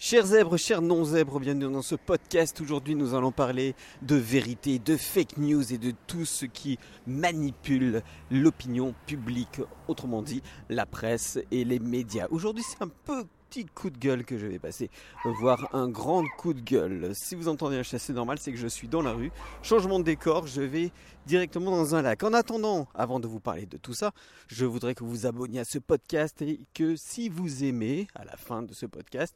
Chers 0.00 0.26
zèbres, 0.26 0.56
chers 0.56 0.80
non-zèbres, 0.80 1.40
bienvenue 1.40 1.72
dans 1.72 1.82
ce 1.82 1.96
podcast. 1.96 2.60
Aujourd'hui, 2.60 2.94
nous 2.94 3.14
allons 3.14 3.32
parler 3.32 3.74
de 4.00 4.14
vérité, 4.14 4.78
de 4.78 4.96
fake 4.96 5.38
news 5.38 5.72
et 5.72 5.78
de 5.78 5.92
tout 6.06 6.24
ce 6.24 6.46
qui 6.46 6.78
manipule 7.08 8.02
l'opinion 8.30 8.94
publique, 9.06 9.60
autrement 9.88 10.22
dit, 10.22 10.40
la 10.68 10.86
presse 10.86 11.40
et 11.50 11.64
les 11.64 11.80
médias. 11.80 12.28
Aujourd'hui, 12.30 12.62
c'est 12.62 12.80
un 12.80 12.86
petit 12.86 13.66
coup 13.66 13.90
de 13.90 13.98
gueule 13.98 14.24
que 14.24 14.38
je 14.38 14.46
vais 14.46 14.60
passer, 14.60 14.88
voire 15.24 15.68
un 15.74 15.88
grand 15.88 16.24
coup 16.38 16.54
de 16.54 16.60
gueule. 16.60 17.10
Si 17.16 17.34
vous 17.34 17.48
entendez 17.48 17.76
un 17.76 17.82
chassé 17.82 18.12
normal, 18.12 18.38
c'est 18.38 18.52
que 18.52 18.58
je 18.58 18.68
suis 18.68 18.86
dans 18.86 19.02
la 19.02 19.10
rue. 19.10 19.32
Changement 19.62 19.98
de 19.98 20.04
décor, 20.04 20.46
je 20.46 20.62
vais 20.62 20.92
directement 21.26 21.72
dans 21.72 21.96
un 21.96 22.02
lac. 22.02 22.22
En 22.22 22.34
attendant, 22.34 22.86
avant 22.94 23.18
de 23.18 23.26
vous 23.26 23.40
parler 23.40 23.66
de 23.66 23.76
tout 23.76 23.94
ça, 23.94 24.12
je 24.46 24.64
voudrais 24.64 24.94
que 24.94 25.02
vous 25.02 25.26
abonniez 25.26 25.58
à 25.58 25.64
ce 25.64 25.80
podcast 25.80 26.40
et 26.40 26.60
que 26.72 26.94
si 26.94 27.28
vous 27.28 27.64
aimez, 27.64 28.06
à 28.14 28.24
la 28.24 28.36
fin 28.36 28.62
de 28.62 28.72
ce 28.72 28.86
podcast, 28.86 29.34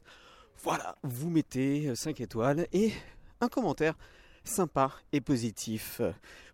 voilà, 0.61 0.95
vous 1.03 1.29
mettez 1.29 1.93
5 1.95 2.21
étoiles 2.21 2.67
et 2.71 2.91
un 3.41 3.49
commentaire 3.49 3.95
sympa 4.43 4.91
et 5.11 5.21
positif. 5.21 6.01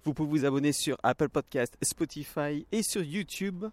Vous 0.04 0.14
pouvez 0.14 0.30
vous 0.30 0.46
abonner 0.46 0.72
sur 0.72 0.98
Apple 1.04 1.30
Podcast, 1.30 1.76
Spotify 1.82 2.66
et 2.72 2.84
sur 2.84 3.04
YouTube 3.04 3.66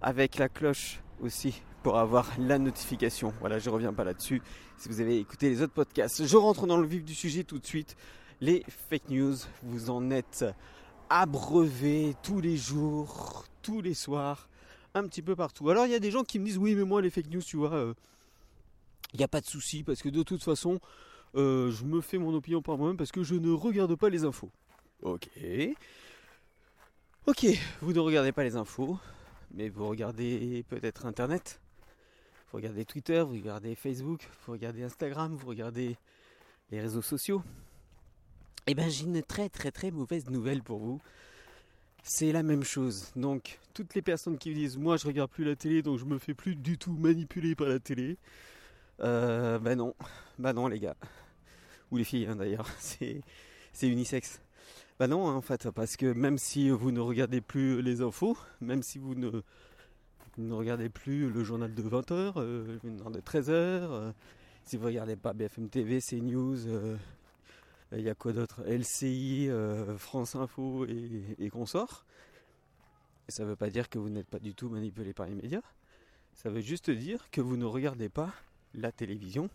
avec 0.00 0.36
la 0.36 0.48
cloche 0.48 1.00
aussi 1.20 1.62
pour 1.82 1.98
avoir 1.98 2.30
la 2.38 2.58
notification. 2.58 3.32
Voilà, 3.40 3.58
je 3.58 3.70
reviens 3.70 3.92
pas 3.92 4.04
là-dessus. 4.04 4.42
Si 4.76 4.88
vous 4.88 5.00
avez 5.00 5.18
écouté 5.18 5.48
les 5.48 5.62
autres 5.62 5.72
podcasts, 5.72 6.24
je 6.24 6.36
rentre 6.36 6.66
dans 6.66 6.78
le 6.78 6.86
vif 6.86 7.04
du 7.04 7.14
sujet 7.14 7.44
tout 7.44 7.58
de 7.58 7.66
suite. 7.66 7.96
Les 8.40 8.64
fake 8.90 9.08
news, 9.08 9.36
vous 9.62 9.90
en 9.90 10.10
êtes 10.10 10.44
abreuvés 11.10 12.14
tous 12.22 12.40
les 12.40 12.56
jours, 12.56 13.44
tous 13.62 13.80
les 13.80 13.94
soirs, 13.94 14.48
un 14.94 15.06
petit 15.06 15.22
peu 15.22 15.34
partout. 15.34 15.68
Alors 15.70 15.86
il 15.86 15.92
y 15.92 15.96
a 15.96 16.00
des 16.00 16.10
gens 16.10 16.22
qui 16.22 16.38
me 16.38 16.44
disent 16.44 16.58
oui 16.58 16.74
mais 16.74 16.84
moi 16.84 17.02
les 17.02 17.10
fake 17.10 17.30
news 17.30 17.42
tu 17.42 17.56
vois, 17.56 17.74
euh, 17.74 17.94
il 19.12 19.18
n'y 19.18 19.24
a 19.24 19.28
pas 19.28 19.40
de 19.40 19.46
souci 19.46 19.82
parce 19.82 20.02
que 20.02 20.08
de 20.08 20.22
toute 20.22 20.42
façon, 20.42 20.80
euh, 21.34 21.70
je 21.70 21.84
me 21.84 22.00
fais 22.00 22.18
mon 22.18 22.34
opinion 22.34 22.62
par 22.62 22.78
moi-même 22.78 22.96
parce 22.96 23.12
que 23.12 23.22
je 23.22 23.34
ne 23.34 23.50
regarde 23.50 23.94
pas 23.96 24.08
les 24.08 24.24
infos. 24.24 24.50
Ok. 25.02 25.28
Ok, 27.26 27.46
vous 27.82 27.92
ne 27.92 28.00
regardez 28.00 28.32
pas 28.32 28.42
les 28.44 28.56
infos, 28.56 28.98
mais 29.52 29.68
vous 29.68 29.86
regardez 29.86 30.64
peut-être 30.68 31.06
Internet. 31.06 31.60
Vous 32.50 32.56
regardez 32.56 32.86
Twitter, 32.86 33.20
vous 33.20 33.34
regardez 33.34 33.74
Facebook, 33.74 34.26
vous 34.46 34.52
regardez 34.52 34.82
Instagram, 34.82 35.36
vous 35.36 35.46
regardez 35.46 35.96
les 36.70 36.80
réseaux 36.80 37.02
sociaux. 37.02 37.42
Eh 38.66 38.74
bien, 38.74 38.88
j'ai 38.88 39.04
une 39.04 39.22
très 39.22 39.48
très 39.48 39.70
très 39.70 39.90
mauvaise 39.90 40.28
nouvelle 40.30 40.62
pour 40.62 40.78
vous. 40.78 41.00
C'est 42.02 42.32
la 42.32 42.42
même 42.42 42.64
chose. 42.64 43.12
Donc, 43.16 43.58
toutes 43.74 43.94
les 43.94 44.02
personnes 44.02 44.38
qui 44.38 44.54
disent 44.54 44.78
Moi, 44.78 44.96
je 44.96 45.06
regarde 45.06 45.30
plus 45.30 45.44
la 45.44 45.56
télé, 45.56 45.82
donc 45.82 45.98
je 45.98 46.06
me 46.06 46.18
fais 46.18 46.34
plus 46.34 46.56
du 46.56 46.78
tout 46.78 46.92
manipuler 46.92 47.54
par 47.54 47.68
la 47.68 47.78
télé. 47.78 48.16
Euh, 49.00 49.58
bah 49.58 49.76
non, 49.76 49.94
bah 50.38 50.52
non 50.52 50.68
les 50.68 50.80
gars. 50.80 50.96
Ou 51.90 51.96
les 51.96 52.04
filles 52.04 52.26
hein, 52.26 52.36
d'ailleurs, 52.36 52.66
c'est, 52.78 53.20
c'est 53.72 53.88
unisexe. 53.88 54.40
Bah 54.98 55.06
non 55.06 55.28
hein, 55.28 55.34
en 55.34 55.40
fait, 55.40 55.70
parce 55.70 55.96
que 55.96 56.12
même 56.12 56.38
si 56.38 56.70
vous 56.70 56.90
ne 56.90 57.00
regardez 57.00 57.40
plus 57.40 57.82
les 57.82 58.02
infos, 58.02 58.36
même 58.60 58.82
si 58.82 58.98
vous 58.98 59.14
ne, 59.14 59.42
ne 60.36 60.52
regardez 60.52 60.88
plus 60.88 61.30
le 61.30 61.44
journal 61.44 61.72
de 61.74 61.82
20h, 61.82 62.32
euh, 62.36 62.78
de 62.82 63.20
13h, 63.20 63.50
euh, 63.50 64.12
si 64.64 64.76
vous 64.76 64.82
ne 64.82 64.88
regardez 64.88 65.16
pas 65.16 65.32
BFM 65.32 65.68
TV, 65.68 66.00
CNews, 66.00 66.58
il 67.92 68.00
y 68.00 68.10
a 68.10 68.14
quoi 68.14 68.32
d'autre? 68.32 68.62
LCI, 68.66 69.48
France 69.96 70.34
Info 70.34 70.84
et, 70.86 71.36
et 71.38 71.48
consorts. 71.48 72.04
Ça 73.28 73.44
ne 73.44 73.48
veut 73.50 73.56
pas 73.56 73.70
dire 73.70 73.88
que 73.88 73.98
vous 73.98 74.10
n'êtes 74.10 74.28
pas 74.28 74.38
du 74.38 74.54
tout 74.54 74.68
manipulé 74.68 75.14
par 75.14 75.26
les 75.26 75.34
médias. 75.34 75.62
Ça 76.34 76.50
veut 76.50 76.60
juste 76.60 76.90
dire 76.90 77.30
que 77.30 77.40
vous 77.40 77.56
ne 77.56 77.64
regardez 77.64 78.08
pas 78.08 78.32
la 78.74 78.92
télévision 78.92 79.50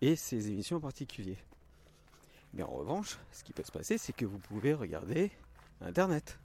et 0.00 0.16
ses 0.16 0.48
émissions 0.48 0.76
en 0.76 0.80
particulier. 0.80 1.36
Mais 2.52 2.62
en 2.62 2.70
revanche, 2.70 3.18
ce 3.32 3.42
qui 3.42 3.52
peut 3.52 3.62
se 3.64 3.72
passer, 3.72 3.98
c'est 3.98 4.12
que 4.12 4.24
vous 4.24 4.38
pouvez 4.38 4.74
regarder 4.74 5.30
Internet. 5.80 6.38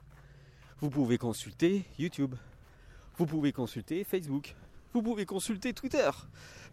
Vous 0.80 0.90
pouvez 0.90 1.18
consulter 1.18 1.84
YouTube. 1.98 2.34
Vous 3.16 3.26
pouvez 3.26 3.52
consulter 3.52 4.02
Facebook. 4.02 4.54
Vous 4.92 5.02
pouvez 5.02 5.24
consulter 5.24 5.72
Twitter. 5.72 6.10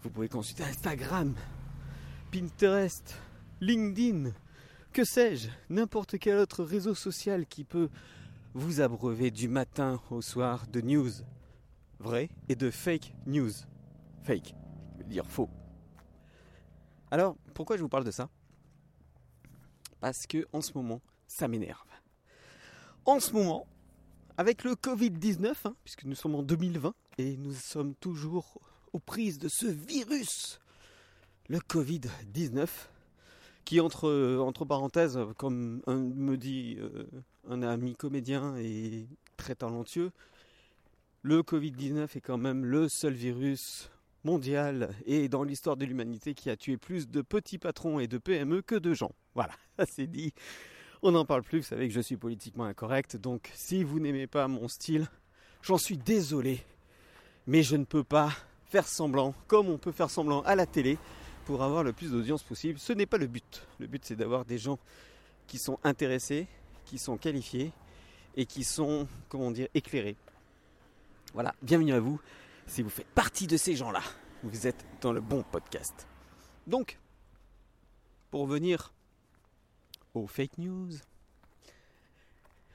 Vous 0.01 0.09
pouvez 0.09 0.29
consulter 0.29 0.63
Instagram, 0.63 1.35
Pinterest, 2.31 3.16
LinkedIn, 3.61 4.31
que 4.93 5.03
sais-je, 5.03 5.49
n'importe 5.69 6.17
quel 6.17 6.37
autre 6.37 6.63
réseau 6.63 6.95
social 6.95 7.45
qui 7.45 7.63
peut 7.63 7.89
vous 8.53 8.81
abreuver 8.81 9.29
du 9.29 9.47
matin 9.47 10.01
au 10.09 10.21
soir 10.21 10.66
de 10.67 10.81
news 10.81 11.11
vraies 11.99 12.29
et 12.49 12.55
de 12.55 12.71
fake 12.71 13.13
news. 13.25 13.51
Fake 14.23 14.55
dire 15.07 15.25
faux. 15.25 15.50
Alors, 17.12 17.35
pourquoi 17.53 17.78
je 17.78 17.81
vous 17.81 17.90
parle 17.90 18.03
de 18.03 18.12
ça? 18.12 18.29
Parce 20.00 20.28
que 20.28 20.45
en 20.53 20.62
ce 20.62 20.73
moment, 20.75 21.01
ça 21.28 21.47
m'énerve. 21.47 21.88
En 23.06 23.19
ce 23.19 23.31
moment, 23.34 23.66
avec 24.38 24.63
le 24.63 24.73
Covid-19, 24.73 25.53
hein, 25.66 25.75
puisque 25.84 26.03
nous 26.03 26.16
sommes 26.16 26.35
en 26.35 26.44
2020 26.44 26.94
et 27.17 27.38
nous 27.38 27.53
sommes 27.53 27.96
toujours 27.96 28.59
aux 28.94 29.00
prises 29.00 29.40
de 29.40 29.47
ce 29.47 29.66
virus, 29.66 30.59
le 31.47 31.59
Covid-19, 31.59 32.67
qui 33.66 33.79
entre, 33.79 34.38
entre 34.40 34.66
parenthèses, 34.66 35.19
comme 35.38 35.81
me 35.88 36.38
dit 36.38 36.78
euh, 36.79 37.06
un 37.50 37.63
ami 37.63 37.96
comédien 37.96 38.56
et 38.57 39.07
très 39.35 39.56
talentueux, 39.56 40.12
le 41.22 41.41
Covid-19 41.41 42.16
est 42.16 42.22
quand 42.22 42.38
même 42.38 42.63
le 42.63 42.88
seul 42.88 43.13
virus 43.13 43.90
mondial 44.23 44.94
et 45.05 45.29
dans 45.29 45.44
l'histoire 45.44 45.78
de 45.78 45.85
l'humanité 45.85 46.33
qui 46.33 46.50
a 46.50 46.55
tué 46.55 46.78
plus 46.78 47.07
de 47.07 47.22
petits 47.22 47.57
patrons 47.57 48.00
et 48.00 48.07
de 48.07 48.17
PME 48.17 48.61
que 48.61 48.75
de 48.75 48.94
gens. 48.94 49.11
Voilà, 49.35 49.53
c'est 49.89 50.07
dit. 50.07 50.33
On 51.01 51.11
n'en 51.11 51.25
parle 51.25 51.44
plus, 51.44 51.59
vous 51.59 51.66
savez 51.66 51.88
que 51.88 51.94
je 51.94 52.01
suis 52.01 52.17
politiquement 52.17 52.66
incorrect, 52.66 53.17
donc 53.17 53.51
si 53.53 53.83
vous 53.83 54.00
n'aimez 54.00 54.25
pas 54.28 54.47
mon 54.47 54.67
style, 54.67 55.07
j'en 55.61 55.78
suis 55.78 55.97
désolé. 55.97 56.63
Mais 57.45 57.63
je 57.63 57.75
ne 57.75 57.85
peux 57.85 58.03
pas 58.03 58.31
faire 58.66 58.88
semblant, 58.88 59.33
comme 59.47 59.69
on 59.69 59.78
peut 59.78 59.91
faire 59.91 60.09
semblant 60.09 60.41
à 60.41 60.55
la 60.55 60.66
télé, 60.66 60.97
pour 61.45 61.63
avoir 61.63 61.84
le 61.84 61.94
plus 61.94 62.11
d'audience 62.11 62.44
possible. 62.44 62.78
Ce 62.79 62.91
n'est 62.91 63.05
pas 63.05 63.17
le 63.17 63.28
but. 63.28 63.66
Le 63.79 63.88
but 63.88 64.03
c'est 64.03 64.16
d'avoir 64.16 64.44
des 64.44 64.57
gens 64.57 64.79
qui 65.45 65.59
sont 65.59 65.79
intéressés, 65.84 66.47
qui 66.85 66.97
sont 66.97 67.17
qualifiés 67.17 67.72
et 68.35 68.45
qui 68.45 68.63
sont, 68.63 69.07
comment 69.29 69.51
dire, 69.51 69.67
éclairés. 69.73 70.17
Voilà, 71.34 71.55
bienvenue 71.61 71.94
à 71.94 71.99
vous 71.99 72.19
si 72.67 72.81
vous 72.81 72.89
faites 72.89 73.07
partie 73.07 73.47
de 73.47 73.57
ces 73.57 73.75
gens-là, 73.75 74.01
vous 74.44 74.67
êtes 74.67 74.85
dans 75.01 75.13
le 75.13 75.22
bon 75.22 75.44
podcast. 75.44 76.07
Donc, 76.67 77.00
pour 78.29 78.41
revenir 78.41 78.94
aux 80.13 80.28
fake 80.28 80.57
news. 80.57 80.91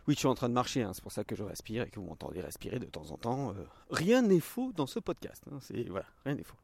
Oui, 0.08 0.14
je 0.14 0.18
suis 0.18 0.28
en 0.28 0.34
train 0.34 0.48
de 0.48 0.54
marcher, 0.54 0.82
hein, 0.82 0.92
c'est 0.94 1.02
pour 1.02 1.12
ça 1.12 1.22
que 1.22 1.36
je 1.36 1.44
respire 1.44 1.84
et 1.84 1.90
que 1.90 2.00
vous 2.00 2.06
m'entendez 2.06 2.40
respirer 2.40 2.78
de 2.78 2.86
temps 2.86 3.10
en 3.10 3.16
temps. 3.16 3.50
Euh, 3.50 3.64
rien 3.90 4.22
n'est 4.22 4.40
faux 4.40 4.72
dans 4.72 4.86
ce 4.86 4.98
podcast. 4.98 5.44
Hein, 5.52 5.58
voilà, 5.88 6.06
rien 6.24 6.34
n'est 6.34 6.42
faux. 6.42 6.56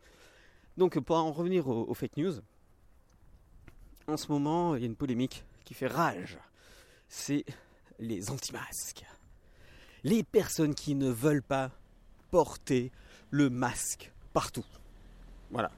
Donc, 0.77 0.99
pour 0.99 1.17
en 1.17 1.31
revenir 1.31 1.69
aux 1.69 1.95
fake 1.95 2.17
news, 2.17 2.35
en 4.07 4.17
ce 4.17 4.31
moment, 4.33 4.75
il 4.75 4.81
y 4.81 4.85
a 4.85 4.87
une 4.87 4.97
polémique 4.97 5.45
qui 5.65 5.75
fait 5.75 5.87
rage. 5.87 6.39
C'est 7.09 7.45
les 7.99 8.31
anti-masques. 8.31 9.05
Les 10.05 10.23
personnes 10.23 10.75
qui 10.75 10.95
ne 10.95 11.11
veulent 11.11 11.43
pas 11.43 11.71
porter 12.31 12.93
le 13.31 13.51
masque 13.51 14.13
partout. 14.33 14.67
Voilà. 15.51 15.71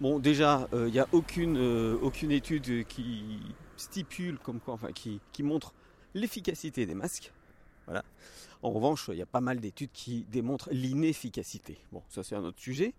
Bon, 0.00 0.18
déjà, 0.18 0.68
il 0.72 0.78
euh, 0.78 0.90
n'y 0.90 1.00
a 1.00 1.08
aucune, 1.12 1.56
euh, 1.56 1.98
aucune 2.00 2.30
étude 2.30 2.86
qui 2.86 3.40
stipule, 3.76 4.38
comme 4.38 4.60
quoi, 4.60 4.74
enfin, 4.74 4.92
qui, 4.92 5.20
qui 5.32 5.42
montre 5.42 5.74
l'efficacité 6.14 6.86
des 6.86 6.94
masques. 6.94 7.32
Voilà. 7.86 8.04
En 8.62 8.70
revanche, 8.70 9.10
il 9.12 9.18
y 9.18 9.22
a 9.22 9.26
pas 9.26 9.40
mal 9.40 9.60
d'études 9.60 9.90
qui 9.92 10.24
démontrent 10.30 10.68
l'inefficacité. 10.72 11.78
Bon, 11.92 12.02
ça 12.08 12.22
c'est 12.22 12.34
un 12.34 12.44
autre 12.44 12.60
sujet. 12.60 12.92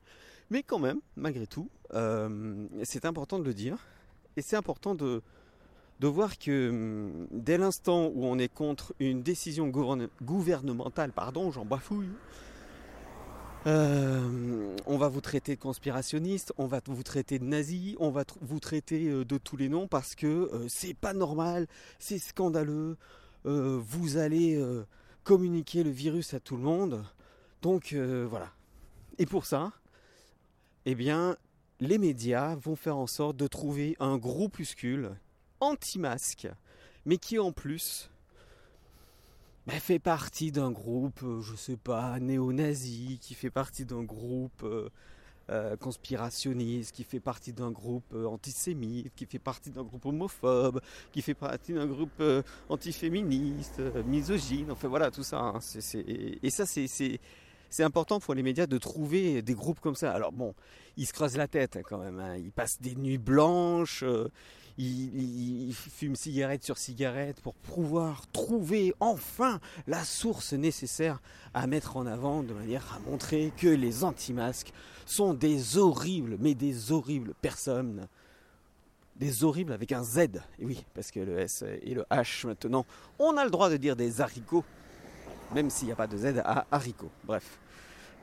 Mais 0.49 0.63
quand 0.63 0.79
même, 0.79 0.99
malgré 1.15 1.45
tout, 1.47 1.69
euh, 1.93 2.67
c'est 2.83 3.05
important 3.05 3.39
de 3.39 3.43
le 3.43 3.53
dire. 3.53 3.77
Et 4.35 4.41
c'est 4.41 4.55
important 4.55 4.95
de, 4.95 5.21
de 5.99 6.07
voir 6.07 6.37
que 6.37 6.69
hum, 6.69 7.27
dès 7.31 7.57
l'instant 7.57 8.07
où 8.07 8.25
on 8.25 8.37
est 8.39 8.53
contre 8.53 8.93
une 8.99 9.21
décision 9.21 9.67
gouvernementale, 9.67 11.11
pardon, 11.11 11.51
j'en 11.51 11.65
bafouille, 11.65 12.09
euh, 13.67 14.75
on 14.85 14.97
va 14.97 15.09
vous 15.09 15.19
traiter 15.19 15.55
de 15.55 15.61
conspirationniste, 15.61 16.53
on 16.57 16.65
va 16.65 16.79
vous 16.85 17.03
traiter 17.03 17.39
de 17.39 17.43
nazi, 17.43 17.95
on 17.99 18.09
va 18.09 18.23
vous 18.41 18.59
traiter 18.59 19.09
euh, 19.09 19.25
de 19.25 19.37
tous 19.37 19.57
les 19.57 19.67
noms 19.67 19.87
parce 19.87 20.15
que 20.15 20.27
euh, 20.27 20.65
c'est 20.69 20.93
pas 20.93 21.13
normal, 21.13 21.67
c'est 21.99 22.19
scandaleux, 22.19 22.97
vous 23.45 24.17
allez 24.17 24.61
communiquer 25.23 25.83
le 25.83 25.89
virus 25.89 26.33
à 26.33 26.41
tout 26.41 26.57
le 26.57 26.61
monde. 26.61 27.05
Donc 27.61 27.93
voilà. 27.93 28.51
Et 29.17 29.25
pour 29.25 29.45
ça, 29.45 29.71
eh 30.85 30.93
bien, 30.93 31.37
les 31.79 31.97
médias 31.97 32.55
vont 32.55 32.75
faire 32.75 32.97
en 32.97 33.07
sorte 33.07 33.37
de 33.37 33.47
trouver 33.47 33.95
un 34.01 34.17
groupuscule 34.17 35.11
anti-masque, 35.61 36.49
mais 37.05 37.17
qui 37.17 37.39
en 37.39 37.53
plus 37.53 38.11
fait 39.69 39.99
partie 39.99 40.51
d'un 40.51 40.71
groupe, 40.71 41.21
euh, 41.23 41.41
je 41.41 41.55
sais 41.55 41.77
pas, 41.77 42.19
néo-nazi, 42.19 43.19
qui 43.21 43.33
fait 43.33 43.49
partie 43.49 43.85
d'un 43.85 44.03
groupe 44.03 44.63
euh, 44.63 44.89
euh, 45.49 45.75
conspirationniste, 45.75 46.95
qui 46.95 47.03
fait 47.03 47.19
partie 47.19 47.53
d'un 47.53 47.71
groupe 47.71 48.13
antisémite, 48.13 49.13
qui 49.15 49.25
fait 49.25 49.39
partie 49.39 49.69
d'un 49.69 49.83
groupe 49.83 50.05
homophobe, 50.05 50.81
qui 51.11 51.21
fait 51.21 51.33
partie 51.33 51.73
d'un 51.73 51.87
groupe 51.87 52.23
antiféministe, 52.69 53.81
misogyne, 54.05 54.71
enfin 54.71 54.87
voilà, 54.87 55.11
tout 55.11 55.23
ça. 55.23 55.39
Hein. 55.39 55.59
Et 56.43 56.49
ça, 56.49 56.65
c'est 56.65 57.83
important 57.83 58.19
pour 58.19 58.33
les 58.33 58.43
médias 58.43 58.67
de 58.67 58.77
trouver 58.77 59.41
des 59.41 59.53
groupes 59.53 59.79
comme 59.79 59.95
ça. 59.95 60.11
Alors 60.13 60.31
bon, 60.31 60.53
ils 60.97 61.05
se 61.05 61.13
creusent 61.13 61.37
la 61.37 61.47
tête 61.47 61.77
hein, 61.77 61.81
quand 61.83 61.97
même, 61.97 62.19
hein. 62.19 62.37
ils 62.37 62.51
passent 62.51 62.79
des 62.79 62.95
nuits 62.95 63.17
blanches, 63.17 64.03
il, 64.79 65.73
fume 65.73 66.15
cigarette 66.15 66.63
sur 66.63 66.77
cigarette 66.77 67.41
pour 67.41 67.53
pouvoir 67.53 68.25
trouver 68.31 68.93
enfin 68.99 69.59
la 69.87 70.03
source 70.03 70.53
nécessaire 70.53 71.21
à 71.53 71.67
mettre 71.67 71.97
en 71.97 72.05
avant 72.05 72.43
de 72.43 72.53
manière 72.53 72.93
à 72.95 73.09
montrer 73.09 73.51
que 73.57 73.67
les 73.67 74.03
anti-masques 74.03 74.71
sont 75.05 75.33
des 75.33 75.77
horribles, 75.77 76.37
mais 76.39 76.53
des 76.53 76.91
horribles 76.91 77.33
personnes. 77.41 78.07
Des 79.17 79.43
horribles 79.43 79.73
avec 79.73 79.91
un 79.91 80.03
Z. 80.03 80.17
Et 80.59 80.65
oui, 80.65 80.85
parce 80.93 81.11
que 81.11 81.19
le 81.19 81.39
S 81.39 81.65
et 81.81 81.93
le 81.93 82.03
H 82.09 82.47
maintenant, 82.47 82.85
on 83.17 83.35
a 83.35 83.43
le 83.43 83.51
droit 83.51 83.69
de 83.69 83.75
dire 83.75 83.97
des 83.97 84.21
haricots, 84.21 84.63
même 85.53 85.69
s'il 85.69 85.87
n'y 85.87 85.91
a 85.91 85.97
pas 85.97 86.07
de 86.07 86.15
Z 86.15 86.41
à 86.45 86.65
haricots. 86.71 87.11
Bref. 87.25 87.59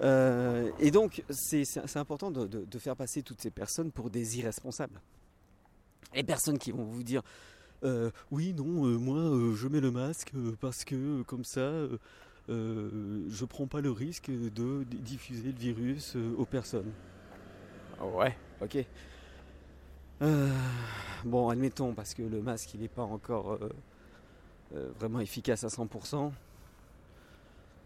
Euh, 0.00 0.70
et 0.79 0.91
donc, 0.91 1.23
c'est 1.29 1.67
important 1.97 2.31
de 2.31 2.79
faire 2.79 2.97
passer 2.97 3.23
toutes 3.23 3.43
ces 3.43 3.50
personnes 3.50 3.91
pour 3.91 4.09
des 4.09 4.38
irresponsables. 4.38 5.00
Les 6.14 6.22
personnes 6.22 6.58
qui 6.58 6.70
vont 6.72 6.84
vous 6.84 7.02
dire 7.02 7.22
euh, 7.84 8.10
oui, 8.31 8.54
non, 8.54 8.87
euh, 8.87 8.96
moi 8.96 9.19
euh, 9.19 9.54
je 9.54 9.69
mets 9.69 9.81
le 9.81 9.90
masque 9.90 10.32
parce 10.60 10.84
que 10.84 11.22
comme 11.22 11.44
ça 11.44 11.70
je 12.48 13.44
prends 13.44 13.66
pas 13.66 13.81
le 13.81 13.90
risque 13.90 14.31
de 14.31 14.84
diffuser 14.84 15.52
le 15.52 15.58
virus 15.58 16.16
aux 16.38 16.44
personnes. 16.44 16.93
Ouais, 18.00 18.37
ok. 18.60 18.84
bon, 21.25 21.48
admettons, 21.48 21.93
parce 21.93 22.14
que 22.14 22.22
le 22.22 22.40
masque 22.40 22.75
il 22.75 22.81
n'est 22.81 22.88
pas 22.88 23.02
encore 23.02 23.58
vraiment 24.99 25.20
efficace 25.20 25.64
à 25.64 25.69
100%, 25.69 26.31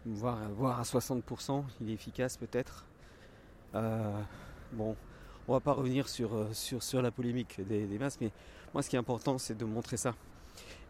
voire, 0.05 0.49
voire 0.51 0.79
à 0.79 0.83
60%, 0.83 1.63
il 1.81 1.89
est 1.89 1.93
efficace 1.93 2.37
peut-être. 2.37 2.85
bon, 4.73 4.95
on 5.47 5.53
va 5.53 5.59
pas 5.59 5.73
revenir 5.73 6.07
sur, 6.07 6.35
euh, 6.35 6.49
sur, 6.53 6.83
sur 6.83 7.01
la 7.01 7.11
polémique 7.11 7.59
des, 7.67 7.85
masques, 7.97 8.19
mais 8.21 8.31
moi 8.73 8.81
ce 8.83 8.89
qui 8.89 8.95
est 8.95 8.99
important 8.99 9.37
c'est 9.37 9.57
de 9.57 9.65
montrer 9.65 9.97
ça. 9.97 10.15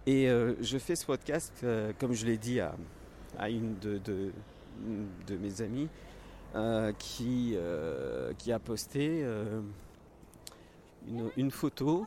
Et 0.06 0.30
euh, 0.30 0.56
je 0.62 0.78
fais 0.78 0.96
ce 0.96 1.06
podcast, 1.06 1.54
euh, 1.64 1.94
comme 2.00 2.14
je 2.14 2.26
l'ai 2.26 2.38
dit 2.38 2.60
à, 2.60 2.76
une 3.50 3.78
de, 3.80 4.00
de, 4.00 5.38
mes 5.38 5.62
amies, 5.62 5.90
qui, 6.98 7.56
qui 8.38 8.52
a 8.52 8.60
posté 8.60 9.26
une, 11.08 11.32
une, 11.38 11.52
photo 11.52 12.06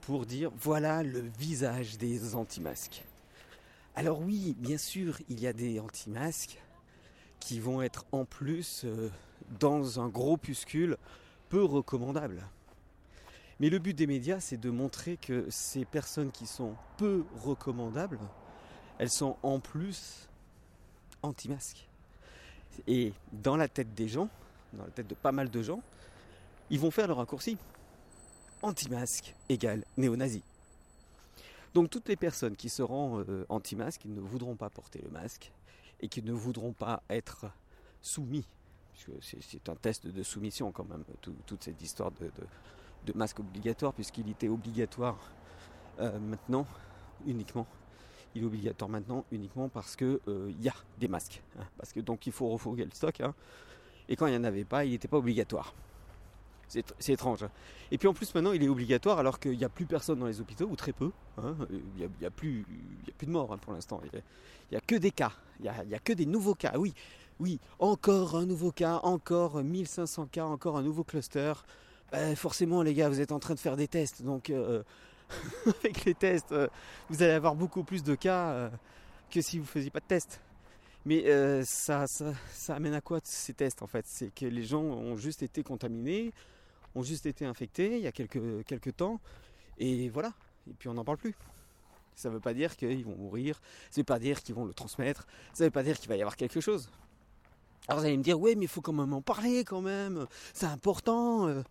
pour 0.00 0.24
dire 0.24 0.50
voilà 0.56 1.02
le 1.02 1.20
visage 1.38 1.98
des 1.98 2.34
anti-masques. 2.34 3.04
Alors 3.94 4.20
oui, 4.20 4.56
bien 4.58 4.78
sûr, 4.78 5.18
il 5.28 5.38
y 5.38 5.46
a 5.46 5.52
des 5.52 5.80
anti-masques 5.80 6.58
qui 7.40 7.60
vont 7.60 7.82
être 7.82 8.06
en 8.10 8.24
plus 8.24 8.86
dans 9.60 10.00
un 10.00 10.08
groupuscule 10.08 10.96
peu 11.52 11.62
recommandable. 11.62 12.48
Mais 13.60 13.68
le 13.68 13.78
but 13.78 13.92
des 13.92 14.06
médias, 14.06 14.40
c'est 14.40 14.56
de 14.56 14.70
montrer 14.70 15.18
que 15.18 15.44
ces 15.50 15.84
personnes 15.84 16.30
qui 16.30 16.46
sont 16.46 16.74
peu 16.96 17.26
recommandables, 17.42 18.18
elles 18.98 19.10
sont 19.10 19.36
en 19.42 19.60
plus 19.60 20.30
anti-masques. 21.20 21.86
Et 22.86 23.12
dans 23.32 23.58
la 23.58 23.68
tête 23.68 23.92
des 23.94 24.08
gens, 24.08 24.30
dans 24.72 24.84
la 24.84 24.90
tête 24.92 25.06
de 25.06 25.14
pas 25.14 25.30
mal 25.30 25.50
de 25.50 25.62
gens, 25.62 25.82
ils 26.70 26.80
vont 26.80 26.90
faire 26.90 27.06
le 27.06 27.12
raccourci. 27.12 27.58
Anti-masque 28.62 29.34
égale 29.50 29.84
néo-nazi. 29.98 30.42
Donc 31.74 31.90
toutes 31.90 32.08
les 32.08 32.16
personnes 32.16 32.56
qui 32.56 32.70
seront 32.70 33.20
euh, 33.28 33.44
anti-masques, 33.50 34.00
qui 34.00 34.08
ne 34.08 34.20
voudront 34.20 34.56
pas 34.56 34.70
porter 34.70 35.02
le 35.04 35.10
masque 35.10 35.52
et 36.00 36.08
qui 36.08 36.22
ne 36.22 36.32
voudront 36.32 36.72
pas 36.72 37.02
être 37.10 37.44
soumis 38.00 38.46
c'est 39.20 39.68
un 39.68 39.74
test 39.76 40.06
de 40.06 40.22
soumission 40.22 40.70
quand 40.72 40.88
même, 40.88 41.04
toute 41.46 41.62
cette 41.62 41.80
histoire 41.82 42.10
de, 42.12 43.12
masque 43.14 43.40
obligatoire, 43.40 43.92
puisqu'il 43.92 44.28
était 44.30 44.48
obligatoire 44.48 45.18
euh, 46.00 46.18
maintenant 46.18 46.66
uniquement. 47.26 47.66
Il 48.34 48.42
est 48.42 48.46
obligatoire 48.46 48.88
maintenant 48.88 49.24
uniquement 49.30 49.68
parce 49.68 49.96
qu'il 49.96 50.18
euh, 50.28 50.52
y 50.60 50.68
a 50.68 50.74
des 50.98 51.08
masques. 51.08 51.42
Hein. 51.58 51.64
parce 51.76 51.92
que 51.92 52.00
donc 52.00 52.26
il 52.26 52.32
faut 52.32 52.48
refourguer 52.48 52.84
le 52.84 52.90
stock. 52.92 53.20
Hein. 53.20 53.34
et 54.08 54.16
quand 54.16 54.26
il 54.26 54.30
n'y 54.30 54.38
en 54.38 54.44
avait 54.44 54.64
pas, 54.64 54.84
il 54.84 54.92
n'était 54.92 55.08
pas 55.08 55.18
obligatoire. 55.18 55.74
C'est 56.98 57.12
étrange. 57.12 57.42
Hein. 57.42 57.50
Et 57.90 57.98
puis 57.98 58.08
en 58.08 58.14
plus 58.14 58.34
maintenant 58.34 58.52
il 58.52 58.62
est 58.62 58.68
obligatoire 58.68 59.18
alors 59.18 59.38
qu'il 59.38 59.56
n'y 59.58 59.64
a 59.64 59.68
plus 59.68 59.86
personne 59.86 60.18
dans 60.18 60.26
les 60.26 60.40
hôpitaux, 60.40 60.66
ou 60.66 60.76
très 60.76 60.92
peu. 60.92 61.10
Il 61.70 62.08
n'y 62.20 62.26
a, 62.26 62.30
plus, 62.30 62.64
de 63.20 63.30
morts 63.30 63.56
pour 63.58 63.72
l'instant. 63.72 64.00
Il 64.12 64.22
n'y 64.70 64.76
a, 64.76 64.80
que 64.80 64.96
des 64.96 65.10
cas. 65.10 65.32
Il 65.60 65.70
n'y 65.86 65.94
a, 65.94 65.98
que 65.98 66.12
des 66.12 66.26
nouveaux 66.26 66.54
cas. 66.54 66.72
Oui, 66.76 66.94
oui, 67.40 67.58
encore 67.78 68.36
un 68.36 68.46
nouveau 68.46 68.70
cas, 68.70 69.00
encore 69.02 69.62
1500 69.62 70.28
cas, 70.30 70.44
encore 70.44 70.76
un 70.76 70.82
nouveau 70.82 71.04
cluster. 71.04 71.52
Ben, 72.12 72.36
forcément, 72.36 72.82
les 72.82 72.92
gars, 72.92 73.08
vous 73.08 73.20
êtes 73.20 73.32
en 73.32 73.38
train 73.38 73.54
de 73.54 73.58
faire 73.58 73.76
des 73.76 73.88
tests. 73.88 74.22
Donc, 74.22 74.50
euh, 74.50 74.82
avec 75.66 76.04
les 76.04 76.14
tests, 76.14 76.52
euh, 76.52 76.68
vous 77.08 77.22
allez 77.22 77.32
avoir 77.32 77.54
beaucoup 77.54 77.84
plus 77.84 78.02
de 78.02 78.14
cas 78.14 78.50
euh, 78.50 78.70
que 79.30 79.40
si 79.40 79.58
vous 79.58 79.64
ne 79.64 79.68
faisiez 79.68 79.90
pas 79.90 80.00
de 80.00 80.06
tests. 80.06 80.40
Mais 81.04 81.24
ça, 81.64 82.06
ça, 82.06 82.76
amène 82.76 82.94
à 82.94 83.00
quoi 83.00 83.18
ces 83.24 83.54
tests 83.54 83.82
en 83.82 83.88
fait? 83.88 84.04
C'est 84.06 84.32
que 84.32 84.46
les 84.46 84.62
gens 84.62 84.82
ont 84.82 85.16
juste 85.16 85.42
été 85.42 85.64
contaminés, 85.64 86.32
ont 86.94 87.02
juste 87.02 87.26
été 87.26 87.44
infectés 87.44 87.96
il 87.96 88.02
y 88.02 88.06
a 88.06 88.12
quelques, 88.12 88.64
quelques 88.66 88.96
temps, 88.96 89.20
et 89.78 90.08
voilà. 90.08 90.32
Et 90.70 90.74
puis 90.74 90.88
on 90.88 90.94
n'en 90.94 91.04
parle 91.04 91.18
plus. 91.18 91.34
Ça 92.14 92.28
ne 92.28 92.34
veut 92.34 92.40
pas 92.40 92.54
dire 92.54 92.76
qu'ils 92.76 93.04
vont 93.04 93.16
mourir, 93.16 93.60
ça 93.90 94.00
ne 94.00 94.02
veut 94.02 94.04
pas 94.04 94.18
dire 94.18 94.42
qu'ils 94.42 94.54
vont 94.54 94.64
le 94.64 94.74
transmettre, 94.74 95.26
ça 95.54 95.64
ne 95.64 95.68
veut 95.68 95.72
pas 95.72 95.82
dire 95.82 95.98
qu'il 95.98 96.08
va 96.08 96.16
y 96.16 96.20
avoir 96.20 96.36
quelque 96.36 96.60
chose. 96.60 96.90
Alors 97.88 98.00
vous 98.00 98.06
allez 98.06 98.16
me 98.16 98.22
dire, 98.22 98.38
oui, 98.38 98.54
mais 98.54 98.66
il 98.66 98.68
faut 98.68 98.80
quand 98.80 98.92
même 98.92 99.12
en 99.12 99.22
parler 99.22 99.64
quand 99.64 99.80
même, 99.80 100.26
c'est 100.54 100.66
important. 100.66 101.48
Euh, 101.48 101.62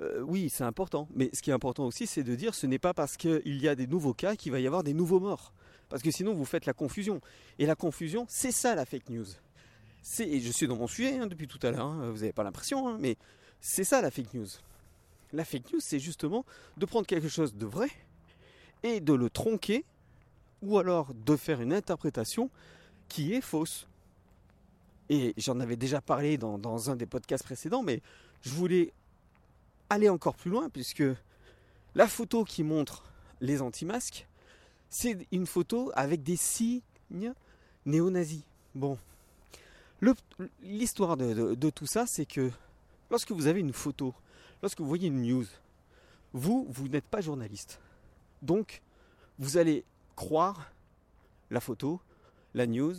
euh, 0.00 0.20
oui, 0.20 0.48
c'est 0.48 0.64
important. 0.64 1.08
Mais 1.14 1.30
ce 1.32 1.42
qui 1.42 1.50
est 1.50 1.52
important 1.52 1.84
aussi, 1.86 2.06
c'est 2.06 2.22
de 2.22 2.34
dire, 2.34 2.54
ce 2.54 2.66
n'est 2.66 2.78
pas 2.78 2.94
parce 2.94 3.16
qu'il 3.16 3.42
y 3.44 3.68
a 3.68 3.74
des 3.74 3.86
nouveaux 3.86 4.14
cas 4.14 4.36
qu'il 4.36 4.52
va 4.52 4.60
y 4.60 4.66
avoir 4.66 4.82
des 4.82 4.94
nouveaux 4.94 5.20
morts. 5.20 5.52
Parce 5.88 6.02
que 6.02 6.10
sinon, 6.10 6.32
vous 6.32 6.46
faites 6.46 6.64
la 6.64 6.72
confusion. 6.72 7.20
Et 7.58 7.66
la 7.66 7.74
confusion, 7.74 8.24
c'est 8.28 8.52
ça 8.52 8.74
la 8.74 8.86
fake 8.86 9.10
news. 9.10 9.26
Et 10.20 10.40
je 10.40 10.50
suis 10.50 10.66
dans 10.66 10.76
mon 10.76 10.86
sujet 10.86 11.18
hein, 11.18 11.26
depuis 11.26 11.46
tout 11.46 11.58
à 11.62 11.70
l'heure, 11.70 11.86
hein, 11.86 12.10
vous 12.10 12.20
n'avez 12.20 12.32
pas 12.32 12.42
l'impression, 12.42 12.88
hein, 12.88 12.96
mais 12.98 13.16
c'est 13.62 13.84
ça 13.84 14.02
la 14.02 14.10
fake 14.10 14.34
news. 14.34 14.48
La 15.32 15.46
fake 15.46 15.72
news, 15.72 15.80
c'est 15.80 16.00
justement 16.00 16.44
de 16.76 16.84
prendre 16.84 17.06
quelque 17.06 17.28
chose 17.28 17.54
de 17.54 17.64
vrai 17.64 17.88
et 18.82 19.00
de 19.00 19.14
le 19.14 19.30
tronquer, 19.30 19.84
ou 20.62 20.78
alors 20.78 21.14
de 21.14 21.36
faire 21.36 21.60
une 21.60 21.72
interprétation 21.72 22.50
qui 23.08 23.32
est 23.32 23.40
fausse. 23.40 23.86
Et 25.08 25.32
j'en 25.36 25.60
avais 25.60 25.76
déjà 25.76 26.00
parlé 26.00 26.36
dans, 26.38 26.90
un 26.90 26.96
des 26.96 27.06
podcasts 27.06 27.44
précédents, 27.44 27.82
mais 27.82 28.02
je 28.42 28.50
voulais 28.50 28.92
aller 29.90 30.08
encore 30.08 30.34
plus 30.34 30.50
loin, 30.50 30.68
puisque 30.68 31.04
la 31.94 32.08
photo 32.08 32.44
qui 32.44 32.64
montre 32.64 33.04
les 33.40 33.62
anti-masques, 33.62 34.26
c'est 34.88 35.26
une 35.30 35.46
photo 35.46 35.92
avec 35.94 36.22
des 36.22 36.36
signes 36.36 36.82
néo-nazis. 37.86 38.42
Bon, 38.74 38.98
l'histoire 40.62 41.16
de, 41.16 41.70
tout 41.70 41.86
ça, 41.86 42.06
c'est 42.06 42.26
que 42.26 42.50
lorsque 43.12 43.30
vous 43.30 43.46
avez 43.46 43.60
une 43.60 43.74
photo, 43.74 44.14
lorsque 44.62 44.80
vous 44.80 44.88
voyez 44.88 45.08
une 45.08 45.22
news, 45.22 45.44
vous, 46.32 46.66
vous 46.70 46.88
n'êtes 46.88 47.04
pas 47.04 47.20
journaliste. 47.20 47.78
Donc, 48.40 48.82
vous 49.38 49.58
allez 49.58 49.84
croire 50.16 50.72
la 51.50 51.60
photo, 51.60 52.00
la 52.54 52.66
news, 52.66 52.94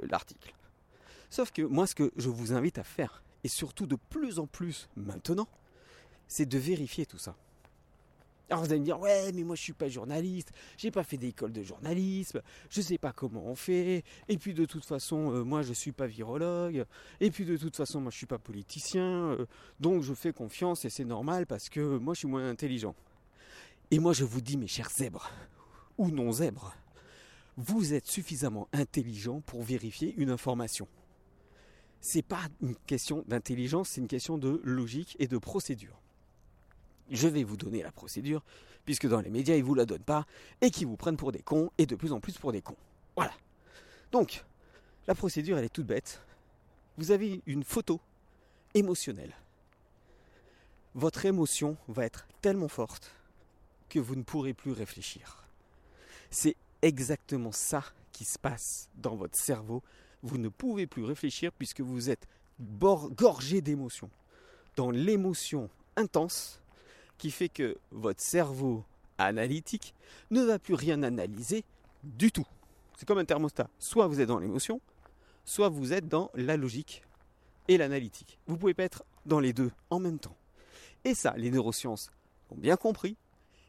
l'article. 0.00 0.54
Sauf 1.28 1.50
que 1.50 1.62
moi, 1.62 1.86
ce 1.88 1.94
que 1.94 2.12
je 2.16 2.28
vous 2.28 2.52
invite 2.52 2.78
à 2.78 2.84
faire, 2.84 3.22
et 3.42 3.48
surtout 3.48 3.86
de 3.86 3.96
plus 3.96 4.38
en 4.38 4.46
plus 4.46 4.88
maintenant, 4.96 5.48
c'est 6.28 6.46
de 6.46 6.58
vérifier 6.58 7.04
tout 7.04 7.18
ça. 7.18 7.36
Alors 8.52 8.64
vous 8.64 8.70
allez 8.70 8.80
me 8.80 8.84
dire, 8.84 9.00
ouais, 9.00 9.32
mais 9.32 9.44
moi 9.44 9.56
je 9.56 9.62
suis 9.62 9.72
pas 9.72 9.88
journaliste, 9.88 10.52
j'ai 10.76 10.90
pas 10.90 11.04
fait 11.04 11.16
d'école 11.16 11.52
de 11.52 11.62
journalisme, 11.62 12.42
je 12.68 12.82
sais 12.82 12.98
pas 12.98 13.10
comment 13.10 13.46
on 13.46 13.54
fait, 13.54 14.04
et 14.28 14.36
puis 14.36 14.52
de 14.52 14.66
toute 14.66 14.84
façon, 14.84 15.32
euh, 15.32 15.42
moi 15.42 15.62
je 15.62 15.72
suis 15.72 15.92
pas 15.92 16.06
virologue, 16.06 16.84
et 17.20 17.30
puis 17.30 17.46
de 17.46 17.56
toute 17.56 17.74
façon, 17.74 18.02
moi 18.02 18.10
je 18.10 18.18
suis 18.18 18.26
pas 18.26 18.36
politicien, 18.36 19.30
euh, 19.30 19.46
donc 19.80 20.02
je 20.02 20.12
fais 20.12 20.34
confiance 20.34 20.84
et 20.84 20.90
c'est 20.90 21.06
normal 21.06 21.46
parce 21.46 21.70
que 21.70 21.96
moi 21.96 22.12
je 22.12 22.18
suis 22.18 22.28
moins 22.28 22.46
intelligent. 22.46 22.94
Et 23.90 23.98
moi 23.98 24.12
je 24.12 24.24
vous 24.24 24.42
dis, 24.42 24.58
mes 24.58 24.66
chers 24.66 24.90
zèbres, 24.90 25.30
ou 25.96 26.10
non 26.10 26.30
zèbres, 26.30 26.74
vous 27.56 27.94
êtes 27.94 28.06
suffisamment 28.06 28.68
intelligent 28.74 29.40
pour 29.40 29.62
vérifier 29.62 30.12
une 30.18 30.28
information 30.28 30.86
c'est 32.04 32.22
pas 32.22 32.48
une 32.60 32.74
question 32.74 33.24
d'intelligence, 33.28 33.90
c'est 33.90 34.00
une 34.00 34.08
question 34.08 34.36
de 34.36 34.60
logique 34.64 35.16
et 35.20 35.28
de 35.28 35.38
procédure. 35.38 36.01
Je 37.12 37.28
vais 37.28 37.44
vous 37.44 37.56
donner 37.56 37.82
la 37.82 37.92
procédure, 37.92 38.42
puisque 38.84 39.06
dans 39.06 39.20
les 39.20 39.30
médias, 39.30 39.54
ils 39.54 39.64
vous 39.64 39.74
la 39.74 39.86
donnent 39.86 40.02
pas, 40.02 40.26
et 40.60 40.70
qu'ils 40.70 40.86
vous 40.86 40.96
prennent 40.96 41.16
pour 41.16 41.30
des 41.30 41.42
cons, 41.42 41.70
et 41.78 41.86
de 41.86 41.94
plus 41.94 42.12
en 42.12 42.20
plus 42.20 42.38
pour 42.38 42.52
des 42.52 42.62
cons. 42.62 42.76
Voilà. 43.16 43.32
Donc, 44.10 44.44
la 45.06 45.14
procédure, 45.14 45.58
elle 45.58 45.64
est 45.64 45.72
toute 45.72 45.86
bête. 45.86 46.20
Vous 46.96 47.10
avez 47.10 47.40
une 47.46 47.64
photo 47.64 48.00
émotionnelle 48.74 49.34
votre 50.94 51.24
émotion 51.24 51.76
va 51.88 52.04
être 52.04 52.26
tellement 52.40 52.68
forte 52.68 53.12
que 53.88 53.98
vous 53.98 54.16
ne 54.16 54.22
pourrez 54.22 54.54
plus 54.54 54.72
réfléchir. 54.72 55.44
C'est 56.30 56.56
exactement 56.82 57.52
ça 57.52 57.84
qui 58.12 58.24
se 58.24 58.38
passe 58.38 58.88
dans 58.96 59.16
votre 59.16 59.36
cerveau. 59.36 59.82
Vous 60.22 60.38
ne 60.38 60.48
pouvez 60.48 60.86
plus 60.86 61.04
réfléchir 61.04 61.52
puisque 61.52 61.80
vous 61.80 62.10
êtes 62.10 62.26
gorgé 62.60 63.60
d'émotions. 63.60 64.10
Dans 64.76 64.90
l'émotion 64.90 65.70
intense 65.96 66.60
qui 67.22 67.30
fait 67.30 67.48
que 67.48 67.78
votre 67.92 68.20
cerveau 68.20 68.84
analytique 69.16 69.94
ne 70.32 70.42
va 70.42 70.58
plus 70.58 70.74
rien 70.74 71.04
analyser 71.04 71.62
du 72.02 72.32
tout. 72.32 72.48
C'est 72.98 73.06
comme 73.06 73.18
un 73.18 73.24
thermostat. 73.24 73.70
Soit 73.78 74.08
vous 74.08 74.20
êtes 74.20 74.26
dans 74.26 74.40
l'émotion, 74.40 74.80
soit 75.44 75.68
vous 75.68 75.92
êtes 75.92 76.08
dans 76.08 76.32
la 76.34 76.56
logique 76.56 77.04
et 77.68 77.78
l'analytique. 77.78 78.40
Vous 78.48 78.54
ne 78.54 78.58
pouvez 78.58 78.74
pas 78.74 78.82
être 78.82 79.04
dans 79.24 79.38
les 79.38 79.52
deux 79.52 79.70
en 79.90 80.00
même 80.00 80.18
temps. 80.18 80.36
Et 81.04 81.14
ça, 81.14 81.32
les 81.36 81.52
neurosciences 81.52 82.10
ont 82.50 82.56
bien 82.56 82.76
compris. 82.76 83.16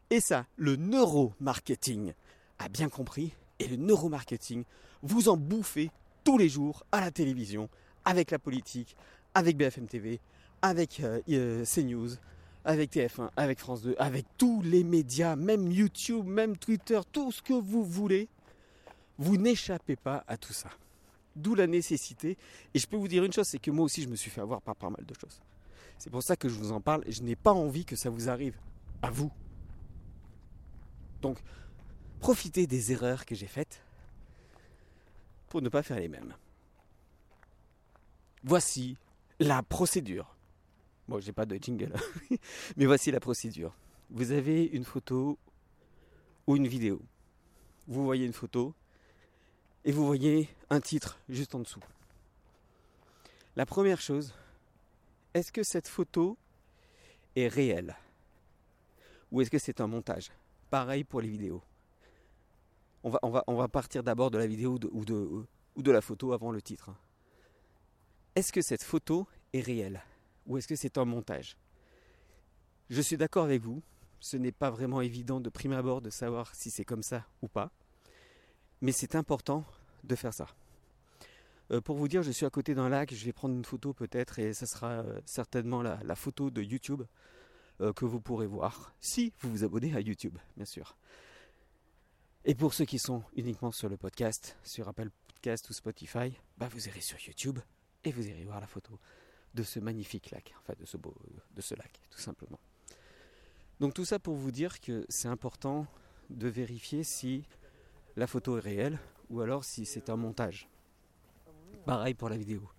Et 0.10 0.20
ça, 0.20 0.48
le 0.56 0.76
neuromarketing 0.76 2.14
a 2.58 2.70
bien 2.70 2.90
compris. 2.90 3.34
Et 3.60 3.68
le 3.68 3.76
neuromarketing, 3.76 4.64
vous 5.04 5.30
en 5.30 5.38
bouffez 5.38 5.92
tous 6.24 6.40
les 6.40 6.50
jours 6.50 6.88
à 6.92 7.02
la 7.02 7.12
télévision, 7.12 7.70
avec 8.04 8.32
la 8.32 8.40
politique, 8.40 8.98
avec 9.36 9.58
BFM 9.58 9.86
TV, 9.86 10.20
avec 10.64 11.02
euh, 11.02 11.22
euh, 11.30 11.64
CNews, 11.66 12.18
avec 12.65 12.93
TF1, 12.93 13.29
avec 13.36 13.60
France 13.60 13.82
2, 13.82 13.96
avec 13.98 14.25
tous 14.38 14.62
les 14.62 14.84
médias, 14.84 15.36
même 15.36 15.72
YouTube, 15.72 16.25
même 16.25 16.58
Twitter, 16.58 17.00
tout 17.12 17.32
ce 17.32 17.41
que 17.41 17.53
vous 17.53 17.84
voulez. 17.84 18.27
Vous 19.17 19.38
n'échappez 19.38 19.96
pas 19.96 20.24
à 20.27 20.38
tout 20.38 20.53
ça. 20.53 20.70
D'où 21.36 21.55
la 21.55 21.67
nécessité. 21.67 22.38
Et 22.74 22.79
je 22.79 22.88
peux 22.88 22.98
vous 22.98 23.08
dire 23.08 23.24
une 23.24 23.34
chose, 23.34 23.48
c'est 23.48 23.60
que 23.60 23.72
moi 23.72 23.86
aussi 23.86 24.01
je 24.01 24.08
me 24.08 24.15
suis 24.15 24.29
fait 24.29 24.41
avoir 24.41 24.62
par 24.62 24.75
pas 24.75 24.89
mal 24.89 25.05
de 25.05 25.13
choses. 25.13 25.41
C'est 25.98 26.10
pour 26.10 26.24
ça 26.24 26.36
que 26.36 26.50
je 26.50 26.55
vous 26.55 26.72
en 26.72 26.82
parle 26.82 27.03
je 27.08 27.22
n'ai 27.22 27.36
pas 27.36 27.53
envie 27.53 27.86
que 27.86 27.96
ça 27.96 28.10
vous 28.10 28.29
arrive 28.29 28.58
à 29.01 29.10
vous. 29.10 29.32
Donc, 31.22 31.39
profitez 32.20 32.67
des 32.67 32.91
erreurs 32.91 33.25
que 33.25 33.36
j'ai 33.36 33.48
faites 33.48 33.84
pour 35.48 35.62
ne 35.62 35.70
pas 35.70 35.84
faire 35.84 36.00
les 36.00 36.10
mêmes. 36.10 36.36
Voici 38.43 38.98
la 39.39 39.63
procédure. 39.63 40.33
Bon, 41.08 41.20
j'ai 41.20 41.34
pas 41.34 41.46
de 41.46 41.58
jingle, 41.58 41.94
mais 42.78 42.86
voici 42.86 43.12
la 43.12 43.20
procédure. 43.20 43.76
Vous 44.10 44.32
avez 44.32 44.64
une 44.66 44.86
photo 44.86 45.38
ou 46.48 46.56
une 46.56 46.68
vidéo. 46.68 47.02
Vous 47.88 48.04
voyez 48.06 48.26
une 48.26 48.34
photo 48.34 48.74
et 49.84 49.92
vous 49.92 50.06
voyez 50.06 50.50
un 50.70 50.80
titre 50.80 51.20
juste 51.28 51.56
en 51.56 51.60
dessous. 51.60 51.84
La 53.56 53.66
première 53.66 54.00
chose, 54.00 54.34
est-ce 55.34 55.52
que 55.52 55.64
cette 55.64 55.88
photo 55.88 56.38
est 57.36 57.48
réelle? 57.48 57.96
Ou 59.32 59.42
est-ce 59.42 59.50
que 59.50 59.60
c'est 59.60 59.82
un 59.82 59.88
montage? 59.88 60.32
Pareil 60.70 61.04
pour 61.04 61.20
les 61.20 61.28
vidéos. 61.28 61.62
On 63.04 63.10
va, 63.10 63.20
on 63.24 63.30
va, 63.30 63.44
on 63.48 63.56
va 63.56 63.68
partir 63.68 64.04
d'abord 64.04 64.32
de 64.32 64.38
la 64.38 64.48
vidéo 64.48 64.80
ou, 64.92 65.04
de, 65.04 65.46
ou 65.76 65.82
de 65.82 65.92
la 65.92 66.02
photo 66.02 66.32
avant 66.32 66.52
le 66.52 66.62
titre. 66.62 66.92
Est-ce 68.36 68.54
que 68.54 68.62
cette 68.62 68.84
photo 68.84 69.28
est 69.52 69.60
réelle? 69.60 70.02
Ou 70.46 70.58
est-ce 70.58 70.68
que 70.68 70.76
c'est 70.76 70.98
un 70.98 71.06
montage? 71.06 71.58
Je 72.90 73.02
suis 73.02 73.18
d'accord 73.18 73.46
avec 73.46 73.62
vous, 73.62 73.82
ce 74.20 74.38
n'est 74.38 74.52
pas 74.52 74.70
vraiment 74.70 75.02
évident 75.02 75.40
de 75.40 75.50
prime 75.50 75.74
abord 75.74 76.02
de 76.02 76.10
savoir 76.10 76.54
si 76.56 76.70
c'est 76.70 76.86
comme 76.86 77.04
ça 77.04 77.26
ou 77.42 77.48
pas. 77.48 77.72
Mais 78.82 78.92
c'est 78.92 79.16
important 79.16 79.66
de 80.04 80.16
faire 80.16 80.34
ça. 80.34 80.48
Euh, 81.72 81.82
pour 81.82 81.98
vous 81.98 82.08
dire, 82.08 82.24
je 82.24 82.32
suis 82.32 82.46
à 82.46 82.50
côté 82.50 82.76
d'un 82.76 82.90
lac, 82.90 83.14
je 83.14 83.26
vais 83.26 83.34
prendre 83.34 83.56
une 83.56 83.66
photo 83.66 83.94
peut-être 83.94 84.40
et 84.40 84.54
ce 84.54 84.66
sera 84.66 84.92
euh, 84.92 85.20
certainement 85.26 85.82
la, 85.82 86.16
photo 86.16 86.50
de 86.52 86.62
YouTube 86.62 87.04
euh, 87.82 87.94
que 87.94 88.06
vous 88.06 88.20
pourrez 88.20 88.48
voir 88.48 88.94
si 89.00 89.34
vous 89.40 89.50
vous 89.50 89.64
abonnez 89.64 89.96
à 89.96 90.02
YouTube, 90.02 90.38
bien 90.56 90.66
sûr. 90.66 90.98
Et 92.46 92.56
pour 92.56 92.74
ceux 92.74 92.86
qui 92.86 93.00
sont 93.00 93.24
uniquement 93.36 93.72
sur 93.72 93.88
le 93.88 93.98
podcast, 93.98 94.58
sur 94.64 94.88
Apple 94.88 95.10
Podcast 95.28 95.70
ou 95.70 95.74
Spotify, 95.74 96.34
bah 96.58 96.68
vous 96.70 96.88
irez 96.88 97.02
sur 97.02 97.18
YouTube 97.20 97.60
et 98.04 98.12
vous 98.12 98.28
irez 98.28 98.44
voir 98.44 98.60
la 98.60 98.68
photo 98.68 99.00
de 99.54 99.64
ce 99.64 99.80
magnifique 99.80 100.32
lac, 100.32 100.54
enfin 100.60 100.74
de 100.80 100.86
ce 100.86 100.98
beau, 100.98 101.14
de 101.56 101.62
ce 101.62 101.76
lac, 101.76 102.02
tout 102.10 102.20
simplement. 102.20 102.60
Donc 103.80 103.94
tout 103.94 104.06
ça 104.06 104.20
pour 104.20 104.36
vous 104.36 104.52
dire 104.52 104.80
que 104.80 105.06
c'est 105.10 105.28
important 105.28 105.86
de 106.30 106.48
vérifier 106.48 107.04
si 107.04 107.44
la 108.16 108.28
photo 108.28 108.58
est 108.58 108.62
réelle 108.62 109.00
ou 109.30 109.42
alors 109.42 109.64
si 109.64 109.86
c'est 109.86 110.10
un 110.10 110.16
montage. 110.16 110.70
Pareil 111.86 112.14
pour 112.14 112.30
la 112.30 112.38
vidéo. 112.38 112.70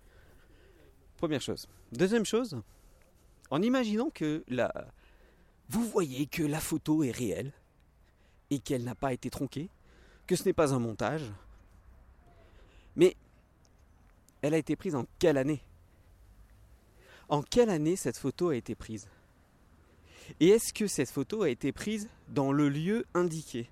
Première 1.17 1.41
chose. 1.41 1.69
Deuxième 1.93 2.25
chose, 2.25 2.61
en 3.51 3.63
imaginant 3.63 4.11
que 4.11 4.45
la... 4.49 4.73
vous 5.69 5.85
voyez 5.85 6.27
que 6.27 6.43
la 6.43 6.61
photo 6.61 7.03
est 7.05 7.11
réelle 7.11 7.53
et 8.51 8.59
qu'elle 8.59 8.85
n'a 8.85 8.95
pas 8.95 9.13
été 9.13 9.31
tronquée, 9.31 9.71
que 10.27 10.37
ce 10.37 10.45
n'est 10.45 10.53
pas 10.53 10.75
un 10.75 10.79
montage, 10.79 11.33
mais 12.97 13.17
elle 14.43 14.55
a 14.55 14.59
été 14.59 14.77
prise 14.77 14.95
en 14.95 15.07
quelle 15.19 15.37
année? 15.37 15.63
En 17.29 17.43
quelle 17.43 17.71
année 17.71 17.97
cette 17.97 18.19
photo 18.19 18.51
a 18.51 18.57
été 18.57 18.75
prise? 18.75 19.09
Et 20.41 20.49
est-ce 20.49 20.73
que 20.73 20.87
cette 20.87 21.11
photo 21.11 21.43
a 21.43 21.51
été 21.51 21.73
prise 21.73 22.09
dans 22.29 22.53
le 22.53 22.69
lieu 22.69 23.05
indiqué? 23.15 23.69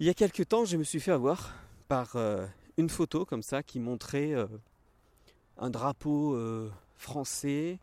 Il 0.00 0.06
y 0.06 0.10
a 0.10 0.14
quelques 0.14 0.48
temps, 0.48 0.64
je 0.64 0.76
me 0.76 0.84
suis 0.84 1.00
fait 1.00 1.10
avoir 1.10 1.54
par 1.88 2.14
euh, 2.16 2.46
une 2.76 2.88
photo 2.88 3.24
comme 3.24 3.42
ça 3.42 3.62
qui 3.62 3.80
montrait 3.80 4.32
euh, 4.32 4.46
un 5.56 5.70
drapeau 5.70 6.34
euh, 6.34 6.70
français 6.96 7.78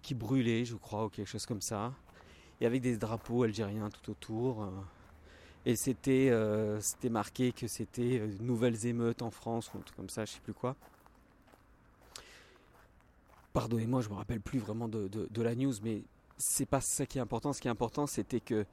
qui 0.00 0.14
brûlait, 0.14 0.64
je 0.64 0.74
crois, 0.74 1.04
ou 1.04 1.08
quelque 1.10 1.28
chose 1.28 1.44
comme 1.44 1.60
ça. 1.60 1.92
Et 2.62 2.66
avec 2.66 2.80
des 2.80 2.96
drapeaux 2.96 3.42
algériens 3.42 3.90
tout 3.90 4.10
autour. 4.10 4.66
Et 5.66 5.76
c'était 5.76 6.30
c'était 6.80 7.08
marqué 7.08 7.52
que 7.52 7.66
c'était 7.66 8.26
nouvelles 8.40 8.86
émeutes 8.86 9.22
en 9.22 9.30
France 9.30 9.72
ou 9.72 9.78
un 9.78 9.80
truc 9.80 9.96
comme 9.96 10.10
ça, 10.10 10.24
je 10.24 10.32
sais 10.32 10.40
plus 10.40 10.54
quoi. 10.54 10.76
Pardonnez-moi, 13.52 14.00
je 14.00 14.08
me 14.08 14.14
rappelle 14.14 14.40
plus 14.40 14.58
vraiment 14.58 14.88
de, 14.88 15.08
de 15.08 15.42
la 15.42 15.54
news, 15.54 15.74
mais 15.82 16.02
c'est 16.38 16.66
pas 16.66 16.80
ça 16.80 17.06
qui 17.06 17.18
est 17.18 17.20
important. 17.20 17.52
Ce 17.52 17.60
qui 17.60 17.68
est 17.68 17.70
important, 17.70 18.06
c'était 18.06 18.40
que 18.40 18.66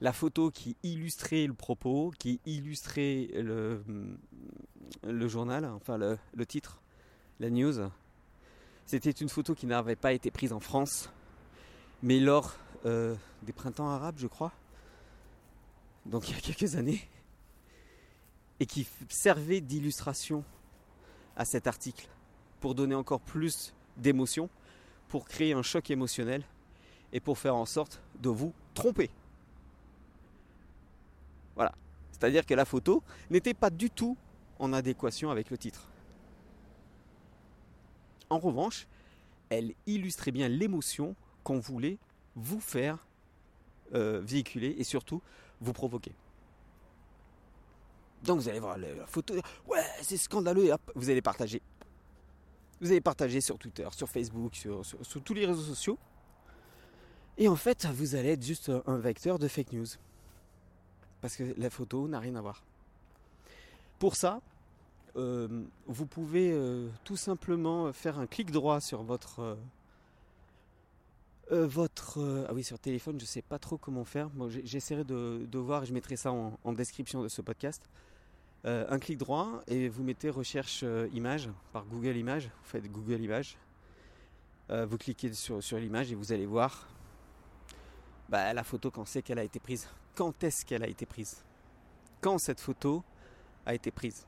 la 0.00 0.12
photo 0.12 0.50
qui 0.50 0.76
illustrait 0.82 1.46
le 1.46 1.54
propos, 1.54 2.12
qui 2.18 2.40
illustrait 2.44 3.28
le, 3.34 3.84
le 5.04 5.28
journal, 5.28 5.64
enfin 5.64 5.96
le, 5.96 6.46
titre, 6.46 6.80
la 7.38 7.50
news. 7.50 7.88
C'était 8.84 9.12
une 9.12 9.28
photo 9.28 9.54
qui 9.54 9.66
n'avait 9.66 9.96
pas 9.96 10.12
été 10.12 10.30
prise 10.30 10.52
en 10.52 10.60
France, 10.60 11.08
mais 12.02 12.18
lors 12.18 12.56
euh, 12.84 13.14
des 13.42 13.52
printemps 13.52 13.88
arabes, 13.88 14.16
je 14.18 14.26
crois, 14.26 14.52
donc 16.06 16.28
il 16.28 16.34
y 16.34 16.38
a 16.38 16.40
quelques 16.40 16.76
années, 16.76 17.08
et 18.60 18.66
qui 18.66 18.86
servait 19.08 19.60
d'illustration 19.60 20.44
à 21.36 21.44
cet 21.44 21.66
article 21.66 22.08
pour 22.60 22.74
donner 22.74 22.94
encore 22.94 23.20
plus 23.20 23.74
d'émotion, 23.96 24.48
pour 25.08 25.26
créer 25.26 25.52
un 25.52 25.62
choc 25.62 25.90
émotionnel 25.90 26.44
et 27.12 27.20
pour 27.20 27.38
faire 27.38 27.56
en 27.56 27.66
sorte 27.66 28.00
de 28.20 28.28
vous 28.28 28.52
tromper. 28.74 29.10
Voilà. 31.54 31.74
C'est-à-dire 32.12 32.46
que 32.46 32.54
la 32.54 32.64
photo 32.64 33.02
n'était 33.30 33.54
pas 33.54 33.70
du 33.70 33.90
tout 33.90 34.16
en 34.58 34.72
adéquation 34.72 35.30
avec 35.30 35.50
le 35.50 35.58
titre. 35.58 35.88
En 38.30 38.38
revanche, 38.38 38.86
elle 39.50 39.74
illustrait 39.86 40.30
bien 40.30 40.48
l'émotion 40.48 41.14
qu'on 41.42 41.58
voulait 41.58 41.98
vous 42.36 42.60
faire 42.60 43.06
euh, 43.94 44.20
véhiculer 44.24 44.74
et 44.78 44.84
surtout 44.84 45.20
vous 45.62 45.72
provoquer. 45.72 46.12
Donc 48.22 48.40
vous 48.40 48.48
allez 48.48 48.60
voir 48.60 48.78
la 48.78 49.06
photo, 49.06 49.34
ouais 49.66 49.84
c'est 50.00 50.16
scandaleux 50.16 50.66
et 50.66 50.72
hop, 50.72 50.92
vous 50.94 51.10
allez 51.10 51.22
partager. 51.22 51.60
Vous 52.80 52.88
allez 52.88 53.00
partager 53.00 53.40
sur 53.40 53.58
Twitter, 53.58 53.88
sur 53.92 54.08
Facebook, 54.08 54.54
sur, 54.56 54.82
tous 55.24 55.34
les 55.34 55.46
réseaux 55.46 55.62
sociaux. 55.62 55.98
Et 57.38 57.48
en 57.48 57.56
fait, 57.56 57.86
vous 57.86 58.16
allez 58.16 58.30
être 58.30 58.44
juste 58.44 58.72
un 58.86 58.98
vecteur 58.98 59.38
de 59.38 59.48
fake 59.48 59.72
news 59.72 59.86
parce 61.20 61.36
que 61.36 61.54
la 61.56 61.70
photo 61.70 62.08
n'a 62.08 62.18
rien 62.18 62.34
à 62.34 62.40
voir. 62.40 62.62
Pour 63.98 64.16
ça, 64.16 64.40
euh, 65.16 65.64
vous 65.86 66.06
pouvez 66.06 66.52
euh, 66.52 66.88
tout 67.04 67.16
simplement 67.16 67.92
faire 67.92 68.18
un 68.18 68.26
clic 68.26 68.50
droit 68.50 68.80
sur 68.80 69.04
votre 69.04 69.40
euh, 69.40 69.54
votre 71.56 72.46
ah 72.48 72.54
oui 72.54 72.64
sur 72.64 72.78
téléphone 72.78 73.20
je 73.20 73.24
sais 73.24 73.42
pas 73.42 73.58
trop 73.58 73.78
comment 73.78 74.04
faire. 74.04 74.30
J'essaierai 74.64 75.04
de, 75.04 75.58
voir 75.58 75.84
je 75.84 75.92
mettrai 75.92 76.16
ça 76.16 76.32
en, 76.32 76.72
description 76.72 77.22
de 77.22 77.28
ce 77.28 77.42
podcast. 77.42 77.88
Un 78.64 78.98
clic 78.98 79.18
droit 79.18 79.62
et 79.66 79.88
vous 79.88 80.02
mettez 80.02 80.30
recherche 80.30 80.84
image 81.12 81.50
par 81.72 81.84
Google 81.86 82.16
Images. 82.16 82.46
Vous 82.46 82.70
faites 82.70 82.90
Google 82.90 83.20
Images. 83.20 83.56
Vous 84.70 84.96
cliquez 84.96 85.32
sur, 85.34 85.62
sur 85.62 85.78
l'image 85.78 86.10
et 86.12 86.14
vous 86.14 86.32
allez 86.32 86.46
voir 86.46 86.88
bah, 88.32 88.54
la 88.54 88.64
photo 88.64 88.90
quand 88.90 89.04
c'est 89.04 89.20
qu'elle 89.20 89.38
a 89.38 89.44
été 89.44 89.60
prise. 89.60 89.88
Quand 90.14 90.42
est-ce 90.42 90.64
qu'elle 90.64 90.82
a 90.82 90.88
été 90.88 91.04
prise? 91.04 91.44
Quand 92.22 92.38
cette 92.38 92.60
photo 92.60 93.04
a 93.66 93.74
été 93.74 93.90
prise? 93.90 94.26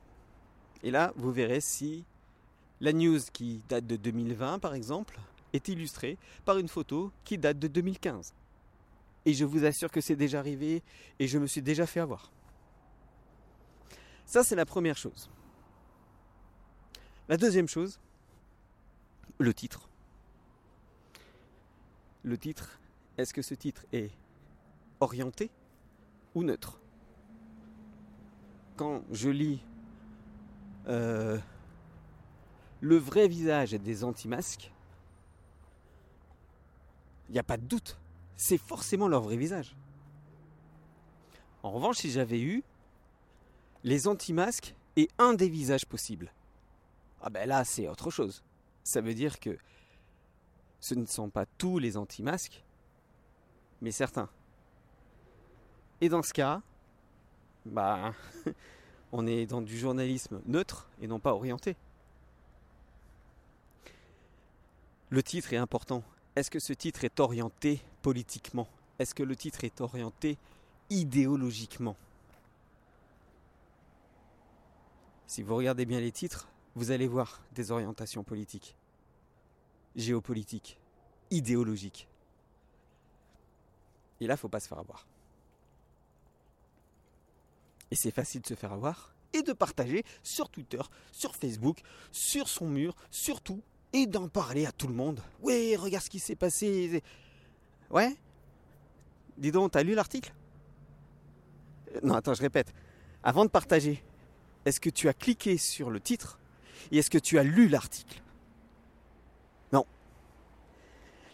Et 0.83 0.91
là, 0.91 1.11
vous 1.15 1.31
verrez 1.31 1.59
si 1.59 2.05
La 2.81 2.93
news 2.93 3.19
qui 3.33 3.63
date 3.67 3.87
de 3.87 3.95
2020 3.95 4.59
par 4.59 4.75
exemple 4.75 5.19
est 5.53 5.67
illustrée 5.67 6.17
par 6.43 6.57
une 6.57 6.67
photo 6.67 7.11
qui 7.23 7.37
date 7.37 7.59
de 7.59 7.67
2015. 7.67 8.33
Et 9.25 9.33
je 9.33 9.45
vous 9.45 9.65
assure 9.65 9.91
que 9.91 10.01
c'est 10.01 10.15
déjà 10.15 10.39
arrivé 10.39 10.83
et 11.19 11.27
je 11.27 11.37
me 11.37 11.47
suis 11.47 11.61
déjà 11.61 11.85
fait 11.85 11.99
avoir. 11.99 12.31
Ça 14.25 14.43
c'est 14.43 14.55
la 14.55 14.65
première 14.65 14.97
chose. 14.97 15.29
La 17.27 17.37
deuxième 17.37 17.67
chose, 17.67 17.99
le 19.39 19.53
titre. 19.53 19.89
Le 22.23 22.37
titre, 22.37 22.79
est-ce 23.17 23.33
que 23.33 23.41
ce 23.41 23.53
titre 23.53 23.85
est 23.91 24.11
orienté 24.99 25.49
ou 26.33 26.43
neutre? 26.43 26.79
Quand 28.75 29.03
je 29.11 29.29
lis 29.29 29.61
euh, 30.87 31.39
le 32.81 32.97
vrai 32.97 33.27
visage 33.27 33.71
des 33.71 34.03
anti-masques, 34.03 34.71
il 37.29 37.33
n'y 37.33 37.39
a 37.39 37.43
pas 37.43 37.57
de 37.57 37.65
doute, 37.65 37.97
c'est 38.35 38.57
forcément 38.57 39.07
leur 39.07 39.21
vrai 39.21 39.37
visage. 39.37 39.75
En 41.63 41.71
revanche, 41.71 41.97
si 41.97 42.11
j'avais 42.11 42.41
eu 42.41 42.63
les 43.83 44.07
anti-masques 44.07 44.75
et 44.95 45.09
un 45.17 45.33
des 45.33 45.49
visages 45.49 45.85
possibles, 45.85 46.31
ah 47.21 47.29
ben 47.29 47.47
là 47.47 47.63
c'est 47.63 47.87
autre 47.87 48.11
chose. 48.11 48.43
Ça 48.83 49.01
veut 49.01 49.15
dire 49.15 49.39
que 49.39 49.57
ce 50.79 50.93
ne 50.93 51.05
sont 51.05 51.29
pas 51.29 51.45
tous 51.57 51.79
les 51.79 51.97
anti-masques, 51.97 52.63
mais 53.81 53.91
certains. 53.91 54.29
Et 56.01 56.09
dans 56.09 56.21
ce 56.21 56.33
cas, 56.33 56.61
bah, 57.65 58.13
on 59.11 59.25
est 59.25 59.47
dans 59.47 59.61
du 59.61 59.77
journalisme 59.77 60.41
neutre 60.45 60.89
et 61.01 61.07
non 61.07 61.19
pas 61.19 61.33
orienté. 61.33 61.75
Le 65.09 65.23
titre 65.23 65.53
est 65.53 65.57
important. 65.57 66.03
Est-ce 66.35 66.51
que 66.51 66.59
ce 66.59 66.73
titre 66.73 67.03
est 67.03 67.19
orienté 67.19 67.81
politiquement? 68.01 68.67
Est-ce 68.99 69.15
que 69.15 69.23
le 69.23 69.35
titre 69.35 69.63
est 69.63 69.79
orienté 69.81 70.37
idéologiquement? 70.89 71.95
Si 75.27 75.41
vous 75.43 75.55
regardez 75.55 75.85
bien 75.85 75.99
les 75.99 76.11
titres, 76.11 76.47
vous 76.75 76.91
allez 76.91 77.07
voir 77.07 77.41
des 77.53 77.71
orientations 77.71 78.23
politiques, 78.23 78.75
géopolitiques, 79.95 80.77
idéologiques. 81.31 82.07
Et 84.19 84.27
là, 84.27 84.33
il 84.33 84.37
ne 84.37 84.39
faut 84.39 84.49
pas 84.49 84.59
se 84.59 84.67
faire 84.67 84.79
avoir. 84.79 85.05
Et 87.91 87.95
c'est 87.95 88.11
facile 88.11 88.41
de 88.41 88.47
se 88.47 88.55
faire 88.55 88.73
avoir 88.73 89.13
et 89.33 89.41
de 89.41 89.53
partager 89.53 90.03
sur 90.23 90.49
Twitter, 90.49 90.81
sur 91.11 91.35
Facebook, 91.35 91.81
sur 92.11 92.47
son 92.47 92.67
mur, 92.67 92.95
surtout, 93.09 93.61
et 93.95 94.07
d'en 94.07 94.27
parler 94.27 94.65
à 94.65 94.73
tout 94.73 94.87
le 94.87 94.93
monde. 94.93 95.21
Ouais, 95.41 95.77
regarde 95.77 96.03
ce 96.03 96.09
qui 96.09 96.19
s'est 96.19 96.35
passé. 96.35 97.01
Ouais 97.89 98.13
Dis 99.37 99.51
donc, 99.51 99.71
t'as 99.71 99.83
lu 99.83 99.95
l'article? 99.95 100.33
Non, 102.03 102.15
attends, 102.15 102.33
je 102.33 102.41
répète. 102.41 102.73
Avant 103.23 103.45
de 103.45 103.49
partager, 103.49 104.03
est-ce 104.65 104.81
que 104.81 104.89
tu 104.89 105.07
as 105.07 105.13
cliqué 105.13 105.57
sur 105.57 105.89
le 105.89 106.01
titre 106.01 106.39
et 106.91 106.97
est-ce 106.97 107.09
que 107.09 107.17
tu 107.17 107.39
as 107.39 107.43
lu 107.43 107.69
l'article? 107.69 108.21
Non. 109.71 109.85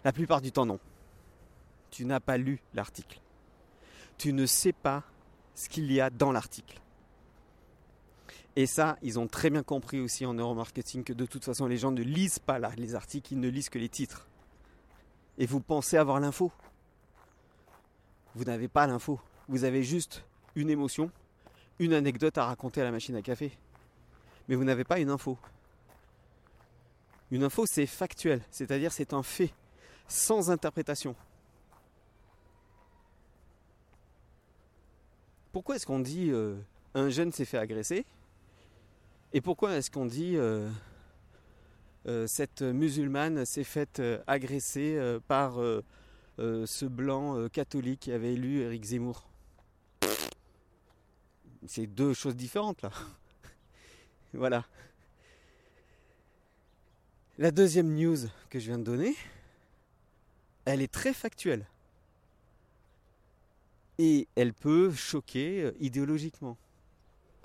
La 0.04 0.14
plupart 0.14 0.42
du 0.42 0.52
temps, 0.52 0.66
non. 0.68 0.80
Tu 1.90 2.06
n'as 2.06 2.20
pas 2.20 2.38
lu 2.38 2.62
l'article. 2.76 3.20
Tu 4.20 4.34
ne 4.34 4.46
sais 4.46 4.74
pas 4.74 5.04
ce 5.56 5.68
qu'il 5.68 5.92
y 5.92 6.00
a 6.00 6.12
dans 6.12 6.32
l'article. 6.32 6.81
Et 8.56 8.66
ça, 8.66 8.98
ils 9.02 9.18
ont 9.18 9.28
très 9.28 9.50
bien 9.50 9.64
compris 9.64 10.00
aussi 10.00 10.26
en 10.26 10.34
neuromarketing 10.34 11.04
que 11.04 11.14
de 11.14 11.26
toute 11.26 11.46
façon, 11.46 11.68
les 11.68 11.78
gens 11.78 11.92
ne 11.92 12.02
lisent 12.02 12.40
pas 12.40 12.60
les 12.78 12.96
articles, 12.96 13.34
ils 13.34 13.40
ne 13.40 13.48
lisent 13.48 13.70
que 13.70 13.80
les 13.80 13.90
titres. 13.90 14.28
Et 15.38 15.46
vous 15.46 15.62
pensez 15.62 15.98
avoir 15.98 16.20
l'info. 16.20 16.52
Vous 18.36 18.44
n'avez 18.44 18.68
pas 18.68 18.88
l'info. 18.88 19.20
Vous 19.48 19.64
avez 19.64 19.84
juste 19.84 20.26
une 20.56 20.70
émotion, 20.70 21.12
une 21.80 21.94
anecdote 21.94 22.38
à 22.38 22.46
raconter 22.46 22.82
à 22.82 22.84
la 22.84 22.92
machine 22.92 23.16
à 23.16 23.22
café 23.22 23.58
mais 24.48 24.58
vous 24.58 24.66
n'avez 24.66 24.84
pas 24.84 25.00
une 25.00 25.10
info. 25.10 25.38
Une 27.32 27.44
info, 27.44 27.66
c'est 27.66 27.86
factuel, 27.86 28.42
c'est-à-dire 28.52 28.92
c'est 28.92 29.14
un 29.14 29.24
fait, 29.24 29.54
sans 30.10 30.52
interprétation. 30.52 31.16
Pourquoi 35.54 35.78
est-ce 35.78 35.86
qu'on 35.86 36.00
dit 36.00 36.32
euh, 36.32 36.58
un 36.94 37.10
jeune 37.10 37.32
s'est 37.32 37.46
fait 37.46 37.58
agresser 37.58 38.06
Et 39.34 39.42
pourquoi 39.42 39.76
est-ce 39.76 39.90
qu'on 39.90 40.06
dit 40.06 40.36
euh, 40.36 40.70
euh, 42.08 42.28
cette 42.28 42.62
musulmane 42.62 43.46
s'est 43.46 43.64
faite 43.64 44.02
agresser 44.28 45.00
par 45.28 45.60
ce 46.38 46.86
blanc 46.86 47.48
catholique 47.50 48.02
qui 48.02 48.12
avait 48.12 48.34
élu 48.34 48.62
Eric 48.62 48.84
Zemmour? 48.84 49.28
C'est 51.68 51.88
deux 51.88 52.14
choses 52.14 52.36
différentes 52.36 52.82
là. 52.82 52.92
Voilà. 54.34 54.66
La 57.38 57.52
deuxième 57.52 57.94
news 57.96 58.18
que 58.50 58.60
je 58.60 58.68
viens 58.68 58.78
de 58.78 58.84
donner, 58.84 59.16
elle 60.66 60.82
est 60.82 60.92
très 60.92 61.14
factuelle. 61.14 61.66
Et 63.98 64.28
elle 64.36 64.54
peut 64.54 64.92
choquer 64.92 65.64
euh, 65.64 65.72
idéologiquement. 65.80 66.58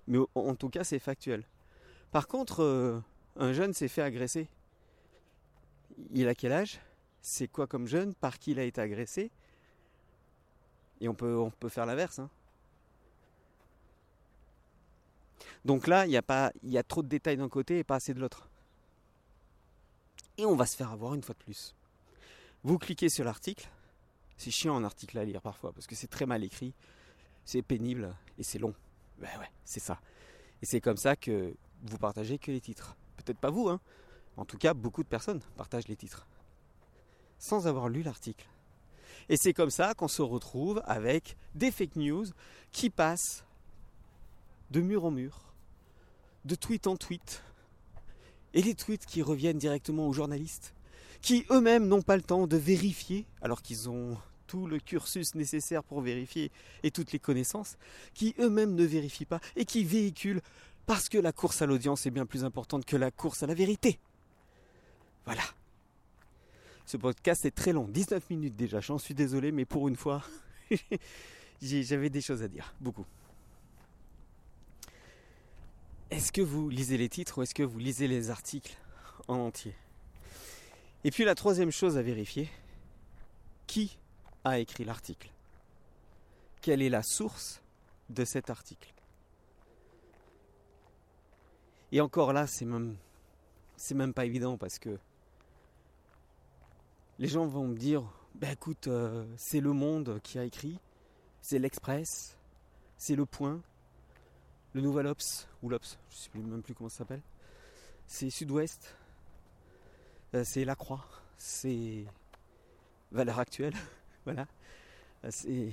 Mais 0.07 0.19
en 0.35 0.55
tout 0.55 0.69
cas, 0.69 0.85
c'est 0.85 0.99
factuel. 0.99 1.45
Par 2.13 2.29
contre, 2.29 2.63
euh, 2.63 3.01
un 3.37 3.53
jeune 3.53 3.73
s'est 3.73 3.89
fait 3.89 4.03
agresser. 4.03 4.49
Il 6.13 6.29
a 6.29 6.35
quel 6.35 6.53
âge? 6.53 6.81
C'est 7.23 7.49
quoi 7.49 7.67
comme 7.67 7.87
jeune? 7.87 8.15
Par 8.15 8.39
qui 8.39 8.53
il 8.53 8.59
a 8.59 8.65
été 8.65 8.81
agressé? 8.81 9.31
Et 11.01 11.09
on 11.09 11.15
peut, 11.15 11.51
faire 11.69 11.87
l'inverse. 11.87 12.19
Hein. 12.19 12.31
Donc 15.65 15.87
là, 15.87 16.07
il 16.07 16.13
y, 16.13 16.17
a 16.17 16.53
y 16.63 16.79
a 16.79 16.83
trop 16.83 17.03
de 17.03 17.09
détails 17.09 17.37
d'un 17.37 17.49
côté 17.49 17.79
et 17.79 17.85
pas 17.85 17.97
assez 17.97 18.15
de 18.15 18.21
l'autre. 18.21 18.49
Et 20.39 20.45
on 20.45 20.55
va 20.55 20.67
se 20.67 20.77
faire 20.77 20.93
avoir 20.93 21.15
une 21.15 21.23
fois 21.23 21.35
de 21.35 21.43
plus. 21.43 21.75
Vous 22.63 22.79
cliquez 22.79 23.09
sur 23.09 23.25
l'article. 23.25 23.69
C'est 24.37 24.51
chiant 24.51 24.77
un 24.77 24.85
article 24.85 25.19
à 25.19 25.25
lire 25.25 25.41
parfois 25.41 25.73
parce 25.73 25.87
que 25.87 25.95
c'est 25.95 26.09
très 26.09 26.27
mal 26.27 26.45
écrit, 26.45 26.75
c'est 27.45 27.63
pénible 27.63 28.15
et 28.39 28.43
c'est 28.43 28.59
long. 28.59 28.75
Ben 29.19 29.31
ouais, 29.39 29.51
c'est 29.65 29.81
ça. 29.81 29.99
Et 30.61 30.67
c'est 30.67 30.81
comme 30.81 30.99
ça 30.99 31.17
que 31.17 31.55
vous 31.83 31.99
partagez 31.99 32.39
que 32.39 32.51
les 32.51 32.61
titres. 32.61 32.97
Peut-être 33.17 33.39
pas 33.39 33.51
vous, 33.51 33.69
hein. 33.69 33.81
En 34.37 34.45
tout 34.45 34.59
cas, 34.59 34.75
beaucoup 34.75 35.03
de 35.03 35.09
personnes 35.09 35.41
partagent 35.57 35.89
les 35.89 35.97
titres. 35.97 36.27
Sans 37.39 37.67
avoir 37.67 37.89
lu 37.89 38.03
l'article. 38.03 38.47
Et 39.29 39.37
c'est 39.37 39.55
comme 39.55 39.71
ça 39.71 39.95
qu'on 39.95 40.09
se 40.09 40.23
retrouve 40.23 40.83
avec 40.87 41.37
des 41.55 41.71
fake 41.71 41.97
news 41.97 42.27
qui 42.71 42.91
passent 42.91 43.45
de 44.71 44.81
mur 44.81 45.05
en 45.05 45.11
mur, 45.11 45.41
de 46.45 46.55
tweet 46.55 46.87
en 46.87 46.97
tweet, 46.97 47.43
et 48.55 48.63
les 48.63 48.75
tweets 48.75 49.07
qui 49.07 49.23
reviennent 49.23 49.59
directement 49.59 50.07
aux 50.09 50.13
journalistes, 50.13 50.75
qui 51.23 51.45
eux-mêmes 51.51 51.87
n'ont 51.89 52.03
pas 52.03 52.17
le 52.17 52.23
temps 52.23 52.47
de 52.47 52.57
vérifier, 52.57 53.27
alors 53.43 53.63
qu'ils 53.63 53.89
ont 53.89 54.17
tout 54.47 54.67
le 54.67 54.79
cursus 54.79 55.35
nécessaire 55.35 55.83
pour 55.83 56.01
vérifier 56.01 56.53
et 56.83 56.91
toutes 56.91 57.13
les 57.13 57.19
connaissances, 57.19 57.77
qui 58.15 58.35
eux-mêmes 58.39 58.75
ne 58.75 58.85
vérifient 58.85 59.25
pas 59.25 59.41
et 59.57 59.65
qui 59.65 59.85
véhiculent 59.85 60.43
parce 60.87 61.09
que 61.09 61.19
la 61.19 61.33
course 61.33 61.63
à 61.63 61.67
l'audience 61.67 62.07
est 62.07 62.11
bien 62.11 62.27
plus 62.27 62.45
importante 62.45 62.85
que 62.85 62.97
la 62.97 63.11
course 63.11 63.43
à 63.43 63.47
la 63.47 63.55
vérité. 63.55 63.99
Voilà. 65.25 65.43
Ce 66.87 66.97
podcast 66.97 67.45
est 67.45 67.51
très 67.51 67.73
long, 67.73 67.89
19 67.89 68.31
minutes 68.31 68.55
déjà, 68.55 68.81
j'en 68.81 68.99
suis 68.99 69.15
désolé, 69.15 69.51
mais 69.51 69.65
pour 69.65 69.89
une 69.89 69.97
fois, 69.97 70.23
j'avais 71.61 72.11
des 72.11 72.21
choses 72.21 72.45
à 72.45 72.49
dire, 72.49 72.73
beaucoup. 72.81 73.05
Est-ce 76.11 76.31
que 76.31 76.41
vous 76.41 76.69
lisez 76.69 76.97
les 76.97 77.09
titres 77.09 77.39
ou 77.39 77.43
est-ce 77.43 77.55
que 77.55 77.65
vous 77.65 77.81
lisez 77.81 78.07
les 78.07 78.31
articles 78.31 78.77
en 79.27 79.39
entier? 79.39 79.75
Et 81.03 81.11
puis 81.11 81.25
la 81.25 81.35
troisième 81.35 81.73
chose 81.73 81.99
à 81.99 82.03
vérifier, 82.03 82.49
qui 83.67 83.99
a 84.45 84.61
écrit 84.61 84.85
l'article? 84.85 85.31
Quelle 86.61 86.83
est 86.83 86.89
la 86.89 87.03
source 87.03 87.61
de 88.11 88.25
cet 88.25 88.49
article? 88.51 88.93
Et 91.93 92.01
encore 92.01 92.33
là, 92.33 92.47
c'est 92.47 92.65
même, 92.65 92.97
c'est 93.77 93.95
même 93.95 94.13
pas 94.13 94.25
évident 94.25 94.57
parce 94.57 94.79
que 94.79 94.99
les 97.19 97.29
gens 97.29 97.47
vont 97.47 97.69
me 97.69 97.77
dire, 97.77 98.03
ben 98.35 98.51
écoute, 98.51 98.89
euh, 98.89 99.25
c'est 99.37 99.61
Le 99.61 99.73
Monde 99.73 100.21
qui 100.23 100.39
a 100.39 100.45
écrit, 100.45 100.79
c'est 101.41 101.59
l'Express, 101.59 102.37
c'est 102.99 103.15
Le 103.15 103.25
Point, 103.25 103.61
le 104.73 104.81
Nouvel 104.81 105.07
Ops, 105.07 105.49
ou 105.63 105.69
l'Ops, 105.69 105.99
je 106.11 106.17
sais 106.17 106.31
même 106.35 106.63
plus 106.63 106.75
comment 106.75 106.91
ça 106.91 106.99
s'appelle. 106.99 107.23
C'est 108.07 108.31
Sud-Ouest, 108.31 108.95
euh, 110.35 110.45
c'est 110.45 110.65
La 110.65 110.75
Croix, 110.75 111.05
c'est 111.39 112.05
Valeur 113.13 113.39
Actuelle, 113.39 113.75
voilà. 114.25 114.47
Euh, 115.25 115.29
c'est. 115.31 115.71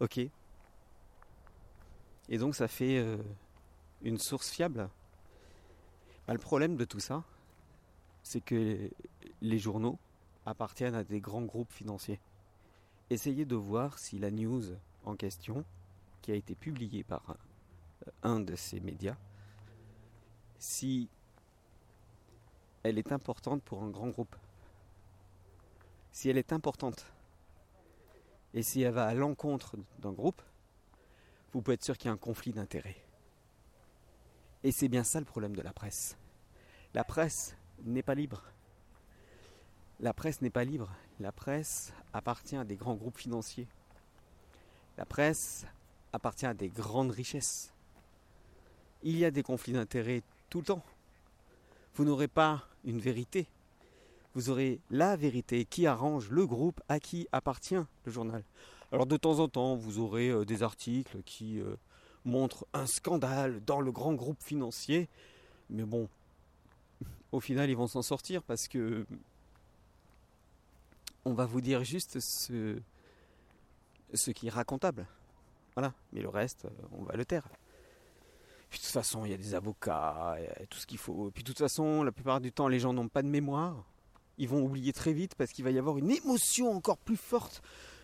Ok. 0.00 0.18
Et 2.28 2.38
donc 2.38 2.56
ça 2.56 2.66
fait 2.66 3.16
une 4.02 4.18
source 4.18 4.50
fiable. 4.50 4.88
Bah, 6.26 6.32
le 6.32 6.38
problème 6.38 6.76
de 6.76 6.84
tout 6.84 7.00
ça, 7.00 7.24
c'est 8.22 8.40
que 8.40 8.90
les 9.40 9.58
journaux 9.58 9.98
appartiennent 10.44 10.94
à 10.94 11.04
des 11.04 11.20
grands 11.20 11.42
groupes 11.42 11.72
financiers. 11.72 12.20
Essayez 13.10 13.44
de 13.44 13.56
voir 13.56 13.98
si 13.98 14.18
la 14.18 14.30
news 14.30 14.64
en 15.04 15.14
question, 15.14 15.64
qui 16.22 16.32
a 16.32 16.34
été 16.34 16.54
publiée 16.56 17.04
par 17.04 17.36
un 18.22 18.40
de 18.40 18.56
ces 18.56 18.80
médias, 18.80 19.16
si 20.58 21.08
elle 22.82 22.98
est 22.98 23.12
importante 23.12 23.62
pour 23.62 23.82
un 23.82 23.90
grand 23.90 24.08
groupe. 24.08 24.34
Si 26.12 26.28
elle 26.28 26.38
est 26.38 26.52
importante 26.52 27.06
et 28.54 28.62
si 28.62 28.82
elle 28.82 28.94
va 28.94 29.06
à 29.06 29.14
l'encontre 29.14 29.76
d'un 29.98 30.12
groupe, 30.12 30.40
vous 31.52 31.62
pouvez 31.62 31.74
être 31.74 31.84
sûr 31.84 31.96
qu'il 31.96 32.08
y 32.08 32.10
a 32.10 32.12
un 32.12 32.16
conflit 32.16 32.52
d'intérêts. 32.52 33.05
Et 34.66 34.72
c'est 34.72 34.88
bien 34.88 35.04
ça 35.04 35.20
le 35.20 35.24
problème 35.24 35.54
de 35.54 35.62
la 35.62 35.72
presse. 35.72 36.16
La 36.92 37.04
presse 37.04 37.54
n'est 37.84 38.02
pas 38.02 38.16
libre. 38.16 38.42
La 40.00 40.12
presse 40.12 40.42
n'est 40.42 40.50
pas 40.50 40.64
libre. 40.64 40.90
La 41.20 41.30
presse 41.30 41.92
appartient 42.12 42.56
à 42.56 42.64
des 42.64 42.74
grands 42.74 42.96
groupes 42.96 43.16
financiers. 43.16 43.68
La 44.98 45.06
presse 45.06 45.66
appartient 46.12 46.46
à 46.46 46.52
des 46.52 46.68
grandes 46.68 47.12
richesses. 47.12 47.72
Il 49.04 49.16
y 49.16 49.24
a 49.24 49.30
des 49.30 49.44
conflits 49.44 49.72
d'intérêts 49.72 50.24
tout 50.50 50.58
le 50.58 50.64
temps. 50.64 50.82
Vous 51.94 52.04
n'aurez 52.04 52.26
pas 52.26 52.64
une 52.84 52.98
vérité. 52.98 53.46
Vous 54.34 54.50
aurez 54.50 54.80
la 54.90 55.14
vérité 55.14 55.64
qui 55.64 55.86
arrange 55.86 56.28
le 56.30 56.44
groupe 56.44 56.82
à 56.88 56.98
qui 56.98 57.28
appartient 57.30 57.76
le 58.04 58.10
journal. 58.10 58.42
Alors 58.90 59.06
de 59.06 59.16
temps 59.16 59.38
en 59.38 59.46
temps, 59.46 59.76
vous 59.76 60.00
aurez 60.00 60.30
euh, 60.30 60.44
des 60.44 60.64
articles 60.64 61.22
qui 61.22 61.60
euh, 62.26 62.30
montrent 62.30 62.66
un 62.72 62.86
scandale 62.86 63.64
dans 63.64 63.80
le 63.80 63.92
grand 63.92 64.14
groupe 64.14 64.42
financier. 64.42 65.08
Mais 65.70 65.84
bon, 65.84 66.08
au 67.32 67.40
final, 67.40 67.70
ils 67.70 67.76
vont 67.76 67.86
s'en 67.86 68.02
sortir 68.02 68.42
parce 68.42 68.68
que 68.68 69.06
on 71.24 71.34
va 71.34 71.44
vous 71.44 71.60
dire 71.60 71.82
juste 71.82 72.20
ce, 72.20 72.78
ce 74.14 74.30
qui 74.30 74.46
est 74.46 74.50
racontable. 74.50 75.06
Voilà, 75.74 75.92
mais 76.12 76.22
le 76.22 76.28
reste, 76.28 76.66
on 76.92 77.02
va 77.02 77.16
le 77.16 77.24
taire. 77.24 77.48
Puis 78.70 78.78
de 78.78 78.84
toute 78.84 78.92
façon, 78.92 79.24
il 79.24 79.30
y 79.30 79.34
a 79.34 79.36
des 79.36 79.54
avocats, 79.54 80.36
et 80.38 80.66
tout 80.66 80.78
ce 80.78 80.86
qu'il 80.86 80.98
faut. 80.98 81.30
Puis 81.32 81.42
de 81.42 81.48
toute 81.48 81.58
façon, 81.58 82.02
la 82.02 82.12
plupart 82.12 82.40
du 82.40 82.52
temps, 82.52 82.68
les 82.68 82.78
gens 82.78 82.92
n'ont 82.92 83.08
pas 83.08 83.22
de 83.22 83.28
mémoire. 83.28 83.84
Ils 84.38 84.48
vont 84.48 84.62
oublier 84.62 84.92
très 84.92 85.12
vite 85.12 85.34
parce 85.34 85.50
qu'il 85.52 85.64
va 85.64 85.70
y 85.70 85.78
avoir 85.78 85.98
une 85.98 86.10
émotion 86.10 86.70
encore 86.70 86.98
plus 86.98 87.16
forte, 87.16 87.62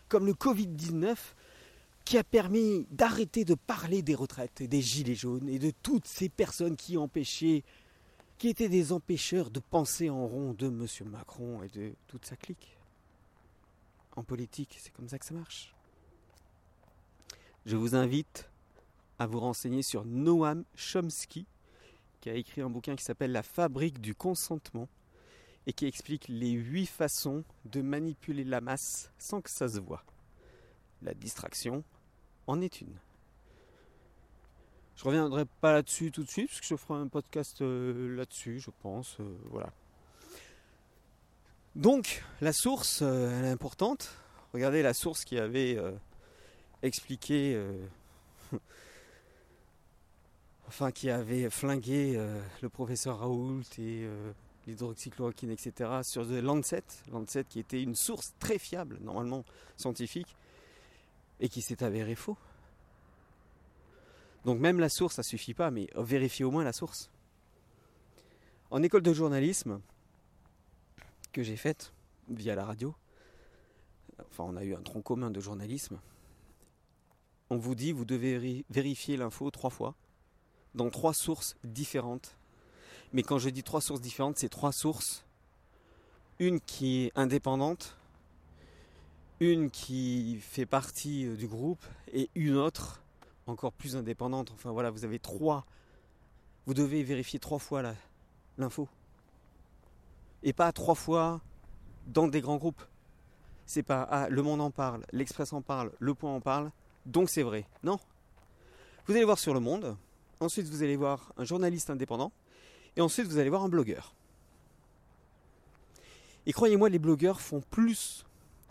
comme 0.08 0.26
le 0.26 0.32
Covid-19, 0.32 1.16
qui 2.04 2.18
a 2.18 2.24
permis 2.24 2.86
d'arrêter 2.90 3.44
de 3.44 3.54
parler 3.54 4.02
des 4.02 4.14
retraites, 4.14 4.62
des 4.62 4.82
gilets 4.82 5.14
jaunes 5.14 5.48
et 5.48 5.58
de 5.58 5.70
toutes 5.82 6.06
ces 6.06 6.28
personnes 6.28 6.76
qui 6.76 6.96
empêchaient, 6.96 7.62
qui 8.38 8.48
étaient 8.48 8.68
des 8.68 8.92
empêcheurs 8.92 9.50
de 9.50 9.60
penser 9.60 10.10
en 10.10 10.26
rond 10.26 10.52
de 10.52 10.66
M. 10.66 10.86
Macron 11.10 11.62
et 11.62 11.68
de 11.68 11.92
toute 12.08 12.26
sa 12.26 12.36
clique. 12.36 12.76
En 14.16 14.24
politique, 14.24 14.76
c'est 14.78 14.92
comme 14.92 15.08
ça 15.08 15.18
que 15.18 15.24
ça 15.24 15.34
marche. 15.34 15.74
Je 17.64 17.76
vous 17.76 17.94
invite 17.94 18.48
à 19.18 19.26
vous 19.26 19.38
renseigner 19.38 19.82
sur 19.82 20.04
Noam 20.04 20.64
Chomsky, 20.74 21.46
qui 22.20 22.28
a 22.28 22.34
écrit 22.34 22.60
un 22.60 22.70
bouquin 22.70 22.96
qui 22.96 23.04
s'appelle 23.04 23.32
La 23.32 23.42
fabrique 23.42 24.00
du 24.00 24.14
consentement 24.14 24.88
et 25.66 25.72
qui 25.72 25.86
explique 25.86 26.26
les 26.28 26.50
huit 26.50 26.86
façons 26.86 27.44
de 27.64 27.80
manipuler 27.80 28.44
la 28.44 28.60
masse 28.60 29.12
sans 29.18 29.40
que 29.40 29.50
ça 29.50 29.68
se 29.68 29.78
voit. 29.78 30.04
La 31.02 31.14
distraction 31.14 31.84
en 32.46 32.60
est 32.60 32.80
une. 32.80 32.96
Je 34.96 35.04
reviendrai 35.04 35.46
pas 35.60 35.72
là-dessus 35.72 36.12
tout 36.12 36.22
de 36.22 36.28
suite, 36.30 36.48
parce 36.48 36.60
que 36.60 36.66
je 36.66 36.76
ferai 36.76 37.00
un 37.00 37.08
podcast 37.08 37.60
euh, 37.60 38.14
là-dessus, 38.14 38.60
je 38.60 38.70
pense. 38.82 39.16
Euh, 39.18 39.36
voilà. 39.50 39.72
Donc, 41.74 42.22
la 42.40 42.52
source, 42.52 43.00
euh, 43.02 43.36
elle 43.36 43.46
est 43.46 43.50
importante. 43.50 44.14
Regardez 44.52 44.82
la 44.82 44.94
source 44.94 45.24
qui 45.24 45.38
avait 45.38 45.78
expliqué 46.82 47.58
enfin 50.68 50.92
qui 50.92 51.08
avait 51.08 51.48
flingué 51.48 52.22
le 52.60 52.68
professeur 52.68 53.20
Raoult 53.20 53.62
et 53.78 54.06
l'hydroxychloroquine, 54.66 55.50
etc., 55.50 56.02
sur 56.02 56.26
The 56.26 56.42
Lancet, 56.42 56.84
Lancet 57.10 57.44
qui 57.44 57.60
était 57.60 57.82
une 57.82 57.94
source 57.94 58.34
très 58.38 58.58
fiable, 58.58 58.98
normalement 59.00 59.42
scientifique, 59.78 60.36
et 61.40 61.48
qui 61.48 61.62
s'est 61.62 61.82
avéré 61.82 62.14
faux. 62.14 62.36
Donc 64.44 64.58
même 64.58 64.80
la 64.80 64.88
source, 64.88 65.16
ça 65.16 65.22
suffit 65.22 65.54
pas, 65.54 65.70
mais 65.70 65.88
vérifiez 65.94 66.44
au 66.44 66.50
moins 66.50 66.64
la 66.64 66.72
source. 66.72 67.10
En 68.70 68.82
école 68.82 69.02
de 69.02 69.12
journalisme, 69.12 69.80
que 71.32 71.42
j'ai 71.42 71.56
faite 71.56 71.92
via 72.28 72.54
la 72.54 72.64
radio, 72.64 72.94
enfin 74.30 74.44
on 74.44 74.56
a 74.56 74.64
eu 74.64 74.74
un 74.74 74.82
tronc 74.82 75.02
commun 75.02 75.30
de 75.30 75.40
journalisme, 75.40 76.00
on 77.50 77.56
vous 77.56 77.74
dit 77.74 77.92
vous 77.92 78.04
devez 78.04 78.64
vérifier 78.70 79.16
l'info 79.16 79.50
trois 79.50 79.70
fois 79.70 79.94
dans 80.74 80.90
trois 80.90 81.14
sources 81.14 81.56
différentes. 81.64 82.36
Mais 83.12 83.22
quand 83.22 83.38
je 83.38 83.50
dis 83.50 83.62
trois 83.62 83.82
sources 83.82 84.00
différentes, 84.00 84.38
c'est 84.38 84.48
trois 84.48 84.72
sources. 84.72 85.24
Une 86.38 86.60
qui 86.60 87.04
est 87.04 87.12
indépendante, 87.14 87.96
une 89.40 89.70
qui 89.70 90.38
fait 90.40 90.66
partie 90.66 91.26
euh, 91.26 91.36
du 91.36 91.46
groupe 91.46 91.84
et 92.12 92.30
une 92.34 92.56
autre 92.56 93.02
encore 93.46 93.72
plus 93.72 93.96
indépendante. 93.96 94.50
Enfin 94.54 94.70
voilà, 94.70 94.90
vous 94.90 95.04
avez 95.04 95.18
trois. 95.18 95.64
Vous 96.66 96.74
devez 96.74 97.02
vérifier 97.02 97.38
trois 97.38 97.58
fois 97.58 97.82
l'info. 98.58 98.88
Et 100.42 100.52
pas 100.52 100.72
trois 100.72 100.94
fois 100.94 101.40
dans 102.06 102.28
des 102.28 102.40
grands 102.40 102.56
groupes. 102.56 102.82
C'est 103.66 103.82
pas 103.82 104.02
ah, 104.02 104.28
le 104.28 104.42
monde 104.42 104.60
en 104.60 104.70
parle, 104.70 105.04
l'Express 105.12 105.52
en 105.52 105.62
parle, 105.62 105.92
le 105.98 106.14
Point 106.14 106.34
en 106.34 106.40
parle, 106.40 106.70
donc 107.06 107.30
c'est 107.30 107.42
vrai. 107.42 107.66
Non. 107.82 107.98
Vous 109.06 109.14
allez 109.14 109.24
voir 109.24 109.38
sur 109.38 109.54
le 109.54 109.60
monde, 109.60 109.96
Ensuite, 110.42 110.66
vous 110.66 110.82
allez 110.82 110.96
voir 110.96 111.32
un 111.36 111.44
journaliste 111.44 111.88
indépendant. 111.88 112.32
Et 112.96 113.00
ensuite, 113.00 113.28
vous 113.28 113.38
allez 113.38 113.48
voir 113.48 113.62
un 113.62 113.68
blogueur. 113.68 114.12
Et 116.46 116.52
croyez-moi, 116.52 116.88
les 116.88 116.98
blogueurs 116.98 117.40
font 117.40 117.60
plus 117.70 118.26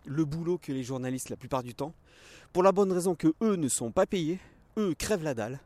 le 0.06 0.26
boulot 0.26 0.58
que 0.58 0.72
les 0.72 0.84
journalistes 0.84 1.30
la 1.30 1.38
plupart 1.38 1.64
du 1.64 1.74
temps. 1.76 1.94
Pour 2.54 2.64
la 2.64 2.72
bonne 2.72 2.92
raison 2.92 3.16
que 3.16 3.34
eux 3.42 3.56
ne 3.56 3.70
sont 3.70 3.92
pas 3.92 4.06
payés, 4.06 4.40
eux 4.78 4.94
crèvent 4.96 5.24
la 5.24 5.34
dalle. 5.34 5.60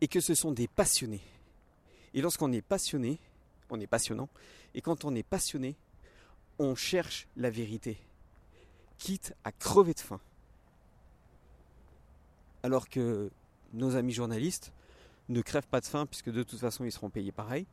Et 0.00 0.08
que 0.08 0.20
ce 0.20 0.34
sont 0.34 0.52
des 0.52 0.68
passionnés. 0.68 1.22
Et 2.12 2.20
lorsqu'on 2.20 2.52
est 2.52 2.62
passionné, 2.62 3.18
on 3.70 3.80
est 3.80 3.86
passionnant. 3.86 4.28
Et 4.74 4.80
quand 4.80 5.04
on 5.04 5.14
est 5.14 5.22
passionné, 5.22 5.76
on 6.58 6.74
cherche 6.74 7.26
la 7.36 7.50
vérité. 7.50 7.98
Quitte 8.98 9.34
à 9.44 9.52
crever 9.52 9.94
de 9.94 10.00
faim. 10.00 10.20
Alors 12.62 12.88
que 12.88 13.30
nos 13.72 13.96
amis 13.96 14.12
journalistes, 14.12 14.72
ne 15.28 15.40
crèvent 15.40 15.66
pas 15.66 15.80
de 15.80 15.86
faim 15.86 16.06
puisque 16.06 16.30
de 16.30 16.42
toute 16.42 16.60
façon 16.60 16.84
ils 16.84 16.92
seront 16.92 17.10
payés 17.10 17.32
pareil. 17.32 17.66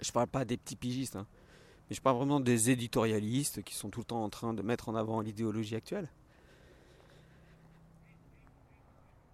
Je 0.00 0.12
parle 0.12 0.26
pas 0.26 0.44
des 0.44 0.56
petits 0.56 0.76
pigistes, 0.76 1.16
hein, 1.16 1.26
mais 1.88 1.96
je 1.96 2.00
parle 2.00 2.16
vraiment 2.16 2.40
des 2.40 2.70
éditorialistes 2.70 3.62
qui 3.62 3.74
sont 3.74 3.90
tout 3.90 4.00
le 4.00 4.04
temps 4.06 4.24
en 4.24 4.28
train 4.28 4.54
de 4.54 4.62
mettre 4.62 4.88
en 4.88 4.94
avant 4.94 5.20
l'idéologie 5.20 5.76
actuelle. 5.76 6.08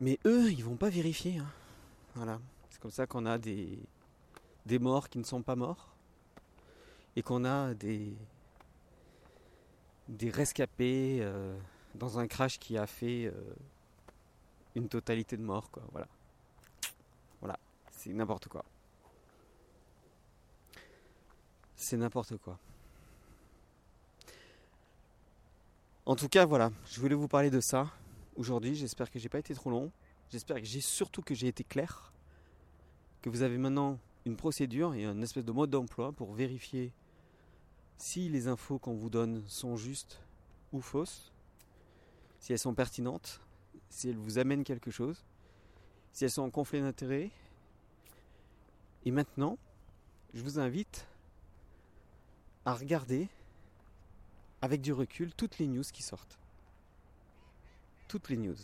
Mais 0.00 0.18
eux, 0.26 0.50
ils 0.50 0.64
vont 0.64 0.76
pas 0.76 0.90
vérifier. 0.90 1.38
Hein. 1.38 1.50
Voilà. 2.14 2.40
C'est 2.70 2.80
comme 2.80 2.90
ça 2.90 3.06
qu'on 3.06 3.24
a 3.24 3.38
des, 3.38 3.78
des 4.66 4.78
morts 4.78 5.08
qui 5.08 5.18
ne 5.18 5.24
sont 5.24 5.42
pas 5.42 5.56
morts. 5.56 5.88
Et 7.14 7.22
qu'on 7.22 7.44
a 7.44 7.74
des, 7.74 8.12
des 10.08 10.30
rescapés 10.30 11.18
euh, 11.20 11.56
dans 11.94 12.18
un 12.18 12.26
crash 12.26 12.58
qui 12.58 12.76
a 12.78 12.86
fait 12.86 13.26
euh, 13.26 13.54
une 14.74 14.88
totalité 14.88 15.36
de 15.36 15.42
morts. 15.42 15.70
Quoi. 15.70 15.82
Voilà. 15.92 16.08
C'est 18.02 18.12
n'importe 18.12 18.48
quoi. 18.48 18.64
C'est 21.82 21.96
n'importe 21.96 22.36
quoi. 22.36 22.60
En 26.06 26.14
tout 26.14 26.28
cas, 26.28 26.46
voilà, 26.46 26.70
je 26.86 27.00
voulais 27.00 27.16
vous 27.16 27.26
parler 27.26 27.50
de 27.50 27.58
ça 27.58 27.90
aujourd'hui. 28.36 28.76
J'espère 28.76 29.10
que 29.10 29.18
j'ai 29.18 29.28
pas 29.28 29.40
été 29.40 29.52
trop 29.52 29.68
long. 29.68 29.90
J'espère 30.30 30.58
que 30.58 30.64
j'ai 30.64 30.80
surtout 30.80 31.22
que 31.22 31.34
j'ai 31.34 31.48
été 31.48 31.64
clair. 31.64 32.12
Que 33.20 33.28
vous 33.30 33.42
avez 33.42 33.58
maintenant 33.58 33.98
une 34.24 34.36
procédure 34.36 34.94
et 34.94 35.04
un 35.04 35.20
espèce 35.22 35.44
de 35.44 35.50
mode 35.50 35.70
d'emploi 35.70 36.12
pour 36.12 36.32
vérifier 36.32 36.92
si 37.98 38.28
les 38.28 38.46
infos 38.46 38.78
qu'on 38.78 38.94
vous 38.94 39.10
donne 39.10 39.42
sont 39.48 39.76
justes 39.76 40.20
ou 40.72 40.80
fausses, 40.80 41.32
si 42.38 42.52
elles 42.52 42.60
sont 42.60 42.74
pertinentes, 42.74 43.40
si 43.90 44.08
elles 44.08 44.16
vous 44.16 44.38
amènent 44.38 44.62
quelque 44.62 44.92
chose, 44.92 45.24
si 46.12 46.22
elles 46.22 46.30
sont 46.30 46.42
en 46.42 46.50
conflit 46.50 46.80
d'intérêts 46.80 47.32
et 49.04 49.10
maintenant, 49.10 49.58
je 50.32 50.42
vous 50.42 50.60
invite 50.60 51.08
à 52.64 52.74
regarder 52.74 53.28
avec 54.60 54.80
du 54.80 54.92
recul 54.92 55.34
toutes 55.34 55.58
les 55.58 55.66
news 55.66 55.82
qui 55.82 56.02
sortent. 56.02 56.38
Toutes 58.08 58.28
les 58.28 58.36
news. 58.36 58.56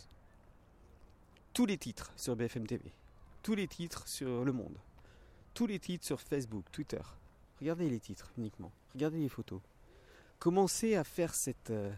Tous 1.53 1.65
les 1.65 1.77
titres 1.77 2.11
sur 2.15 2.35
BFM 2.35 2.65
TV. 2.67 2.91
Tous 3.43 3.55
les 3.55 3.67
titres 3.67 4.07
sur 4.07 4.45
Le 4.45 4.53
Monde. 4.53 4.77
tous 5.53 5.67
les 5.67 5.79
titres 5.79 6.05
sur 6.05 6.21
Facebook, 6.21 6.63
Twitter. 6.71 7.01
Regardez 7.59 7.89
les 7.89 7.99
titres 7.99 8.31
uniquement. 8.37 8.71
Regardez 8.93 9.19
les 9.19 9.27
photos. 9.27 9.59
Commencez 10.37 10.95
à 10.95 11.03
faire 11.03 11.35
cette, 11.35 11.71
euh, 11.71 11.91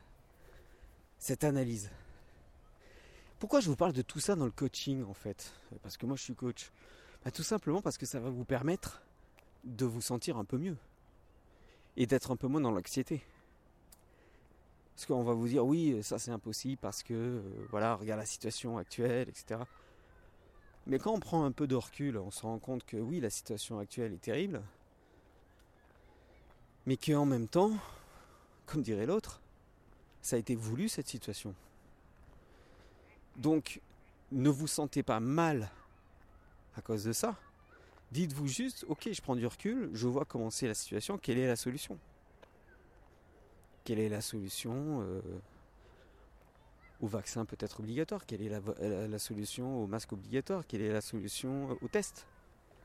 analyse. 1.41 1.91
Pourquoi 3.37 3.59
je 3.59 3.69
vous 3.69 3.75
parle 3.75 3.93
de 3.93 4.01
tout 4.01 4.19
ça 4.19 4.35
dans 4.35 4.45
le 4.45 4.51
coaching 4.51 5.03
en 5.03 5.13
fait? 5.13 5.53
Parce 5.83 5.97
que 5.97 6.07
moi 6.07 6.15
je 6.15 6.23
suis 6.23 6.33
coach. 6.33 6.71
Bah, 7.23 7.29
tout 7.29 7.43
simplement 7.43 7.81
parce 7.81 7.99
que 7.99 8.07
ça 8.07 8.19
va 8.19 8.31
vous 8.31 8.45
permettre 8.45 9.03
de 9.63 9.85
vous 9.85 10.01
sentir 10.01 10.37
un 10.37 10.45
peu 10.45 10.57
mieux. 10.57 10.77
Et 12.01 12.07
d'être 12.07 12.31
un 12.31 12.35
peu 12.35 12.47
moins 12.47 12.61
dans 12.61 12.71
l'anxiété. 12.71 13.21
Parce 14.95 15.05
qu'on 15.05 15.21
va 15.21 15.33
vous 15.33 15.47
dire 15.47 15.63
oui, 15.63 16.01
ça 16.01 16.17
c'est 16.17 16.31
impossible 16.31 16.79
parce 16.81 17.03
que 17.03 17.13
euh, 17.13 17.41
voilà, 17.69 17.93
regarde 17.93 18.19
la 18.19 18.25
situation 18.25 18.79
actuelle, 18.79 19.29
etc. 19.29 19.61
Mais 20.87 20.97
quand 20.97 21.13
on 21.13 21.19
prend 21.19 21.45
un 21.45 21.51
peu 21.51 21.67
de 21.67 21.75
recul, 21.75 22.17
on 22.17 22.31
se 22.31 22.41
rend 22.41 22.57
compte 22.57 22.83
que 22.85 22.97
oui, 22.97 23.19
la 23.19 23.29
situation 23.29 23.77
actuelle 23.77 24.13
est 24.13 24.21
terrible, 24.21 24.63
mais 26.87 26.97
qu'en 26.97 27.25
même 27.25 27.47
temps, 27.47 27.73
comme 28.65 28.81
dirait 28.81 29.05
l'autre, 29.05 29.39
ça 30.23 30.37
a 30.37 30.39
été 30.39 30.55
voulu 30.55 30.89
cette 30.89 31.07
situation. 31.07 31.53
Donc, 33.35 33.79
ne 34.31 34.49
vous 34.49 34.65
sentez 34.65 35.03
pas 35.03 35.19
mal 35.19 35.69
à 36.75 36.81
cause 36.81 37.03
de 37.03 37.13
ça. 37.13 37.35
Dites-vous 38.11 38.47
juste, 38.47 38.85
ok, 38.89 39.09
je 39.11 39.21
prends 39.21 39.35
du 39.35 39.47
recul, 39.47 39.89
je 39.93 40.07
vois 40.07 40.25
comment 40.25 40.49
c'est 40.49 40.67
la 40.67 40.73
situation, 40.73 41.17
quelle 41.17 41.37
est 41.37 41.47
la 41.47 41.55
solution. 41.55 41.97
Quelle 43.85 43.99
est 43.99 44.09
la 44.09 44.21
solution 44.21 45.01
euh, 45.01 45.21
au 46.99 47.07
vaccin 47.07 47.45
peut-être 47.45 47.79
obligatoire 47.79 48.25
Quelle 48.25 48.41
est 48.41 48.49
la, 48.49 48.59
la, 49.07 49.19
solution 49.19 49.81
au 49.81 49.87
masque 49.87 50.11
obligatoire 50.11 50.65
Quelle 50.67 50.81
est 50.81 50.91
la 50.91 51.01
solution 51.01 51.77
au 51.81 51.87
test? 51.87 52.27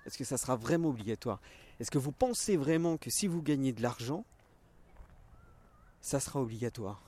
Est-ce 0.06 0.16
que 0.16 0.24
ça 0.24 0.38
sera 0.38 0.54
vraiment 0.54 0.90
obligatoire? 0.90 1.40
Est-ce 1.80 1.90
que 1.90 1.98
vous 1.98 2.12
pensez 2.12 2.56
vraiment 2.56 2.96
que 2.96 3.10
si 3.10 3.26
vous 3.26 3.42
gagnez 3.42 3.72
de 3.72 3.82
l'argent, 3.82 4.24
ça 6.00 6.20
sera 6.20 6.40
obligatoire? 6.40 7.02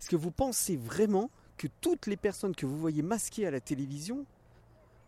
Est-ce 0.00 0.10
que 0.10 0.16
vous 0.16 0.32
pensez 0.32 0.76
vraiment 0.76 1.30
que 1.56 1.68
toutes 1.80 2.06
les 2.06 2.16
personnes 2.16 2.56
que 2.56 2.66
vous 2.66 2.78
voyez 2.78 3.02
masquées 3.02 3.46
à 3.46 3.50
la 3.50 3.60
télévision 3.60 4.26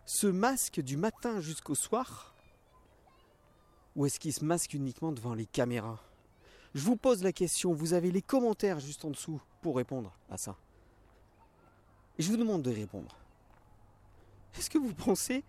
se 0.05 0.27
masquent 0.27 0.81
du 0.81 0.97
matin 0.97 1.41
jusqu'au 1.41 1.75
soir 1.75 2.35
Ou 3.97 4.07
est-ce 4.07 4.19
qu'ils 4.19 4.33
se 4.33 4.45
masquent 4.45 4.75
uniquement 4.75 5.13
devant 5.13 5.35
les 5.35 5.47
caméras? 5.47 6.01
Je 6.75 6.83
vous 6.83 6.97
pose 6.97 7.23
la 7.23 7.33
question, 7.33 7.75
vous 7.75 7.93
avez 7.93 8.11
les 8.11 8.23
commentaires 8.23 8.81
juste 8.81 9.05
en 9.05 9.11
dessous 9.11 9.41
pour 9.61 9.77
répondre 9.77 10.17
à 10.31 10.39
ça. 10.39 10.57
Et 12.19 12.23
je 12.23 12.31
vous 12.31 12.37
demande 12.37 12.63
de 12.63 12.71
répondre. 12.71 13.17
Est-ce 14.59 14.71
que 14.71 14.79
vous 14.79 14.95
pensez 14.95 15.45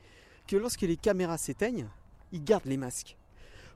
que 0.47 0.55
lorsque 0.55 0.81
les 0.81 0.97
caméras 0.97 1.37
s'éteignent, 1.37 1.87
ils 2.31 2.43
gardent 2.43 2.65
les 2.65 2.77
masques? 2.77 3.17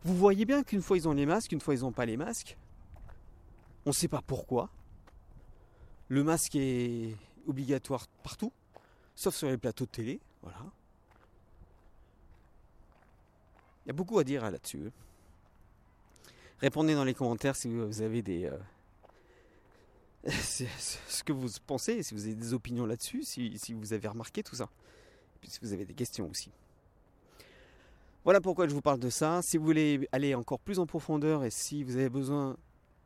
Vous 0.03 0.15
voyez 0.15 0.45
bien 0.45 0.63
qu'une 0.63 0.81
fois 0.81 0.97
ils 0.97 1.07
ont 1.07 1.13
les 1.13 1.25
masques, 1.25 1.51
une 1.51 1.61
fois 1.61 1.73
ils 1.73 1.81
n'ont 1.81 1.91
pas 1.91 2.05
les 2.05 2.17
masques. 2.17 2.57
On 3.85 3.89
ne 3.89 3.95
sait 3.95 4.07
pas 4.07 4.21
pourquoi. 4.21 4.69
Le 6.09 6.23
masque 6.23 6.55
est 6.55 7.15
obligatoire 7.47 8.07
partout, 8.23 8.51
sauf 9.15 9.35
sur 9.35 9.47
les 9.47 9.57
plateaux 9.57 9.85
de 9.85 9.91
télé. 9.91 10.19
Voilà. 10.41 10.57
Il 13.85 13.89
y 13.89 13.91
a 13.91 13.93
beaucoup 13.93 14.19
à 14.19 14.23
dire 14.23 14.49
là-dessus. 14.49 14.91
Répondez 16.59 16.95
dans 16.95 17.03
les 17.03 17.13
commentaires 17.13 17.55
si 17.55 17.67
vous 17.67 18.01
avez 18.01 18.21
des. 18.21 18.45
Euh, 18.45 18.57
ce 20.29 21.23
que 21.23 21.31
vous 21.31 21.47
pensez, 21.65 22.03
si 22.03 22.13
vous 22.13 22.25
avez 22.25 22.35
des 22.35 22.53
opinions 22.53 22.85
là-dessus, 22.85 23.23
si, 23.23 23.57
si, 23.57 23.73
vous 23.73 23.93
avez 23.93 24.07
remarqué 24.07 24.43
tout 24.43 24.55
ça. 24.55 24.69
Et 25.35 25.39
puis 25.39 25.49
si 25.49 25.59
vous 25.61 25.73
avez 25.73 25.85
des 25.85 25.93
questions 25.93 26.29
aussi. 26.29 26.51
Voilà 28.23 28.41
pourquoi 28.41 28.67
je 28.67 28.73
vous 28.73 28.81
parle 28.81 28.99
de 28.99 29.09
ça. 29.09 29.41
Si 29.41 29.57
vous 29.57 29.65
voulez 29.65 30.09
aller 30.11 30.35
encore 30.35 30.59
plus 30.59 30.79
en 30.79 30.85
profondeur 30.85 31.45
et 31.45 31.49
si 31.49 31.83
vous 31.83 31.95
avez 31.95 32.09
besoin 32.09 32.57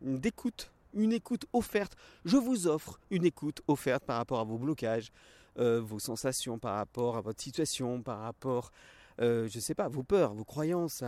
d'écoute 0.02 0.72
une 0.94 1.14
écoute 1.14 1.46
offerte. 1.54 1.96
Je 2.26 2.38
vous 2.38 2.68
offre 2.68 3.00
une 3.10 3.26
écoute 3.26 3.62
offerte 3.68 4.04
par 4.04 4.18
rapport 4.18 4.40
à 4.40 4.44
vos 4.44 4.58
blocages, 4.58 5.12
euh, 5.58 5.82
vos 5.82 6.00
sensations, 6.00 6.60
par 6.60 6.76
rapport 6.76 7.18
à 7.18 7.22
votre 7.22 7.42
situation, 7.42 8.02
par 8.02 8.20
rapport, 8.20 8.72
euh, 9.20 9.48
je 9.48 9.58
ne 9.58 9.62
sais 9.62 9.76
pas, 9.76 9.88
vos 9.88 10.04
peurs, 10.04 10.34
vos 10.34 10.46
croyances. 10.46 11.04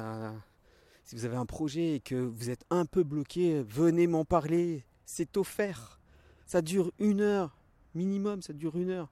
Si 1.03 1.15
vous 1.15 1.25
avez 1.25 1.35
un 1.35 1.45
projet 1.45 1.95
et 1.95 1.99
que 1.99 2.15
vous 2.15 2.49
êtes 2.49 2.65
un 2.69 2.85
peu 2.85 3.03
bloqué, 3.03 3.61
venez 3.63 4.07
m'en 4.07 4.25
parler. 4.25 4.85
C'est 5.05 5.37
offert. 5.37 5.99
Ça 6.45 6.61
dure 6.61 6.91
une 6.99 7.21
heure 7.21 7.57
minimum, 7.95 8.41
ça 8.41 8.53
dure 8.53 8.77
une 8.77 8.89
heure. 8.89 9.11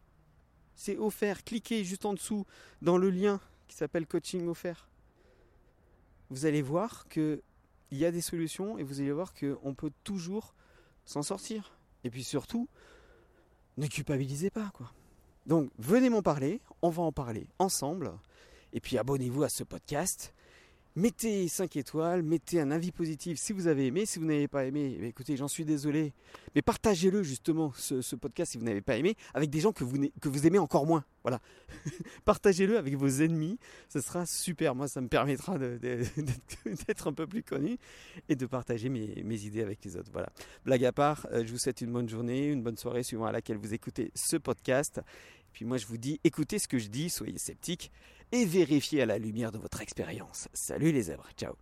C'est 0.76 0.98
offert. 0.98 1.44
Cliquez 1.44 1.84
juste 1.84 2.06
en 2.06 2.13
dessous 2.13 2.46
dans 2.82 2.98
le 2.98 3.10
lien 3.10 3.39
qui 3.67 3.76
s'appelle 3.76 4.08
coaching 4.08 4.48
offert. 4.48 4.89
Vous 6.30 6.46
allez 6.46 6.62
voir 6.62 7.08
que 7.10 7.41
il 7.91 7.98
y 7.98 8.06
a 8.06 8.12
des 8.12 8.22
solutions 8.22 8.78
et 8.78 8.84
vous 8.84 9.02
allez 9.02 9.12
voir 9.12 9.34
qu'on 9.34 9.76
peut 9.76 9.91
toujours 10.04 10.54
s'en 11.06 11.24
sortir. 11.24 11.78
Et 12.04 12.10
puis 12.10 12.24
surtout, 12.24 12.70
ne 13.78 13.88
culpabilisez 13.88 14.50
pas 14.50 14.72
quoi. 14.74 14.94
Donc 15.45 15.69
venez 15.77 16.10
m'en 16.10 16.21
parler, 16.21 16.62
on 16.82 16.89
va 16.89 17.04
en 17.04 17.12
parler 17.12 17.47
ensemble. 17.60 18.12
Et 18.73 18.80
puis 18.80 18.97
abonnez-vous 18.97 19.43
à 19.43 19.49
ce 19.49 19.63
podcast 19.63 20.34
mettez 20.95 21.47
5 21.47 21.75
étoiles, 21.77 22.23
mettez 22.23 22.60
un 22.60 22.71
avis 22.71 22.91
positif 22.91 23.39
si 23.39 23.54
vous 23.54 23.67
avez 23.67 23.88
aimé. 23.88 24.06
Si 24.06 24.19
vous 24.19 24.25
n'avez 24.25 24.47
pas 24.47 24.65
aimé, 24.65 24.97
eh 24.99 25.08
écoutez, 25.08 25.38
j'en 25.38 25.47
suis 25.47 25.65
désolé. 25.65 26.13
Mais 26.56 26.62
partagez-le 26.62 27.23
justement, 27.23 27.71
ce, 27.75 28.15
podcast, 28.15 28.51
si 28.51 28.58
vous 28.58 28.65
n'avez 28.65 28.82
pas 28.82 28.97
aimé, 28.97 29.15
avec 29.34 29.49
des 29.49 29.60
gens 29.60 29.71
que 29.71 29.84
vous, 29.84 29.97
que 30.21 30.30
vous 30.30 30.47
aimez 30.47 30.60
encore 30.60 30.86
moins. 30.86 31.04
Voilà. 31.23 31.39
partagez-le 32.25 32.77
avec 32.77 32.95
vos 32.95 33.08
ennemis. 33.08 33.58
Ce 33.89 34.01
sera 34.01 34.25
super. 34.25 34.75
Moi, 34.75 34.88
ça 34.88 35.01
me 35.01 35.08
permettra 35.08 35.58
d'être 35.58 37.08
un 37.08 37.13
peu 37.13 37.27
plus 37.27 37.43
connu 37.43 37.77
et 38.27 38.36
de 38.36 38.45
partager 38.45 38.89
mes, 38.89 39.45
idées 39.45 39.62
avec 39.62 39.84
les 39.86 39.95
autres. 39.95 40.12
Voilà. 40.12 40.30
Blague 40.65 40.86
à 40.86 40.91
part, 40.91 41.27
euh, 41.32 41.43
je 41.45 41.51
vous 41.51 41.58
souhaite 41.58 41.82
une 41.82 41.91
bonne 41.91 42.10
journée, 42.10 42.47
une 42.47 42.63
bonne 42.63 42.77
soirée 42.77 43.04
suivant 43.04 43.25
à 43.25 43.32
laquelle 43.32 43.58
vous 43.58 43.73
écoutez 43.73 44.12
ce 44.15 44.38
podcast. 44.38 44.99
Et 44.99 45.54
puis 45.54 45.65
moi, 45.65 45.77
je 45.77 45.86
vous 45.86 45.97
dis, 45.97 46.19
écoutez 46.23 46.60
ce 46.60 46.67
que 46.67 46.77
je 46.77 46.88
dis, 46.88 47.10
soyez 47.10 47.38
sceptiques 47.38 47.91
et 48.32 48.46
vérifiez 48.46 49.02
à 49.02 49.06
la 49.06 49.17
lumière 49.17 49.52
de 49.52 49.58
votre 49.58 49.82
expérience. 49.82 50.48
Salut 50.54 50.91
les 50.91 51.04
zèbres, 51.04 51.30
ciao 51.38 51.56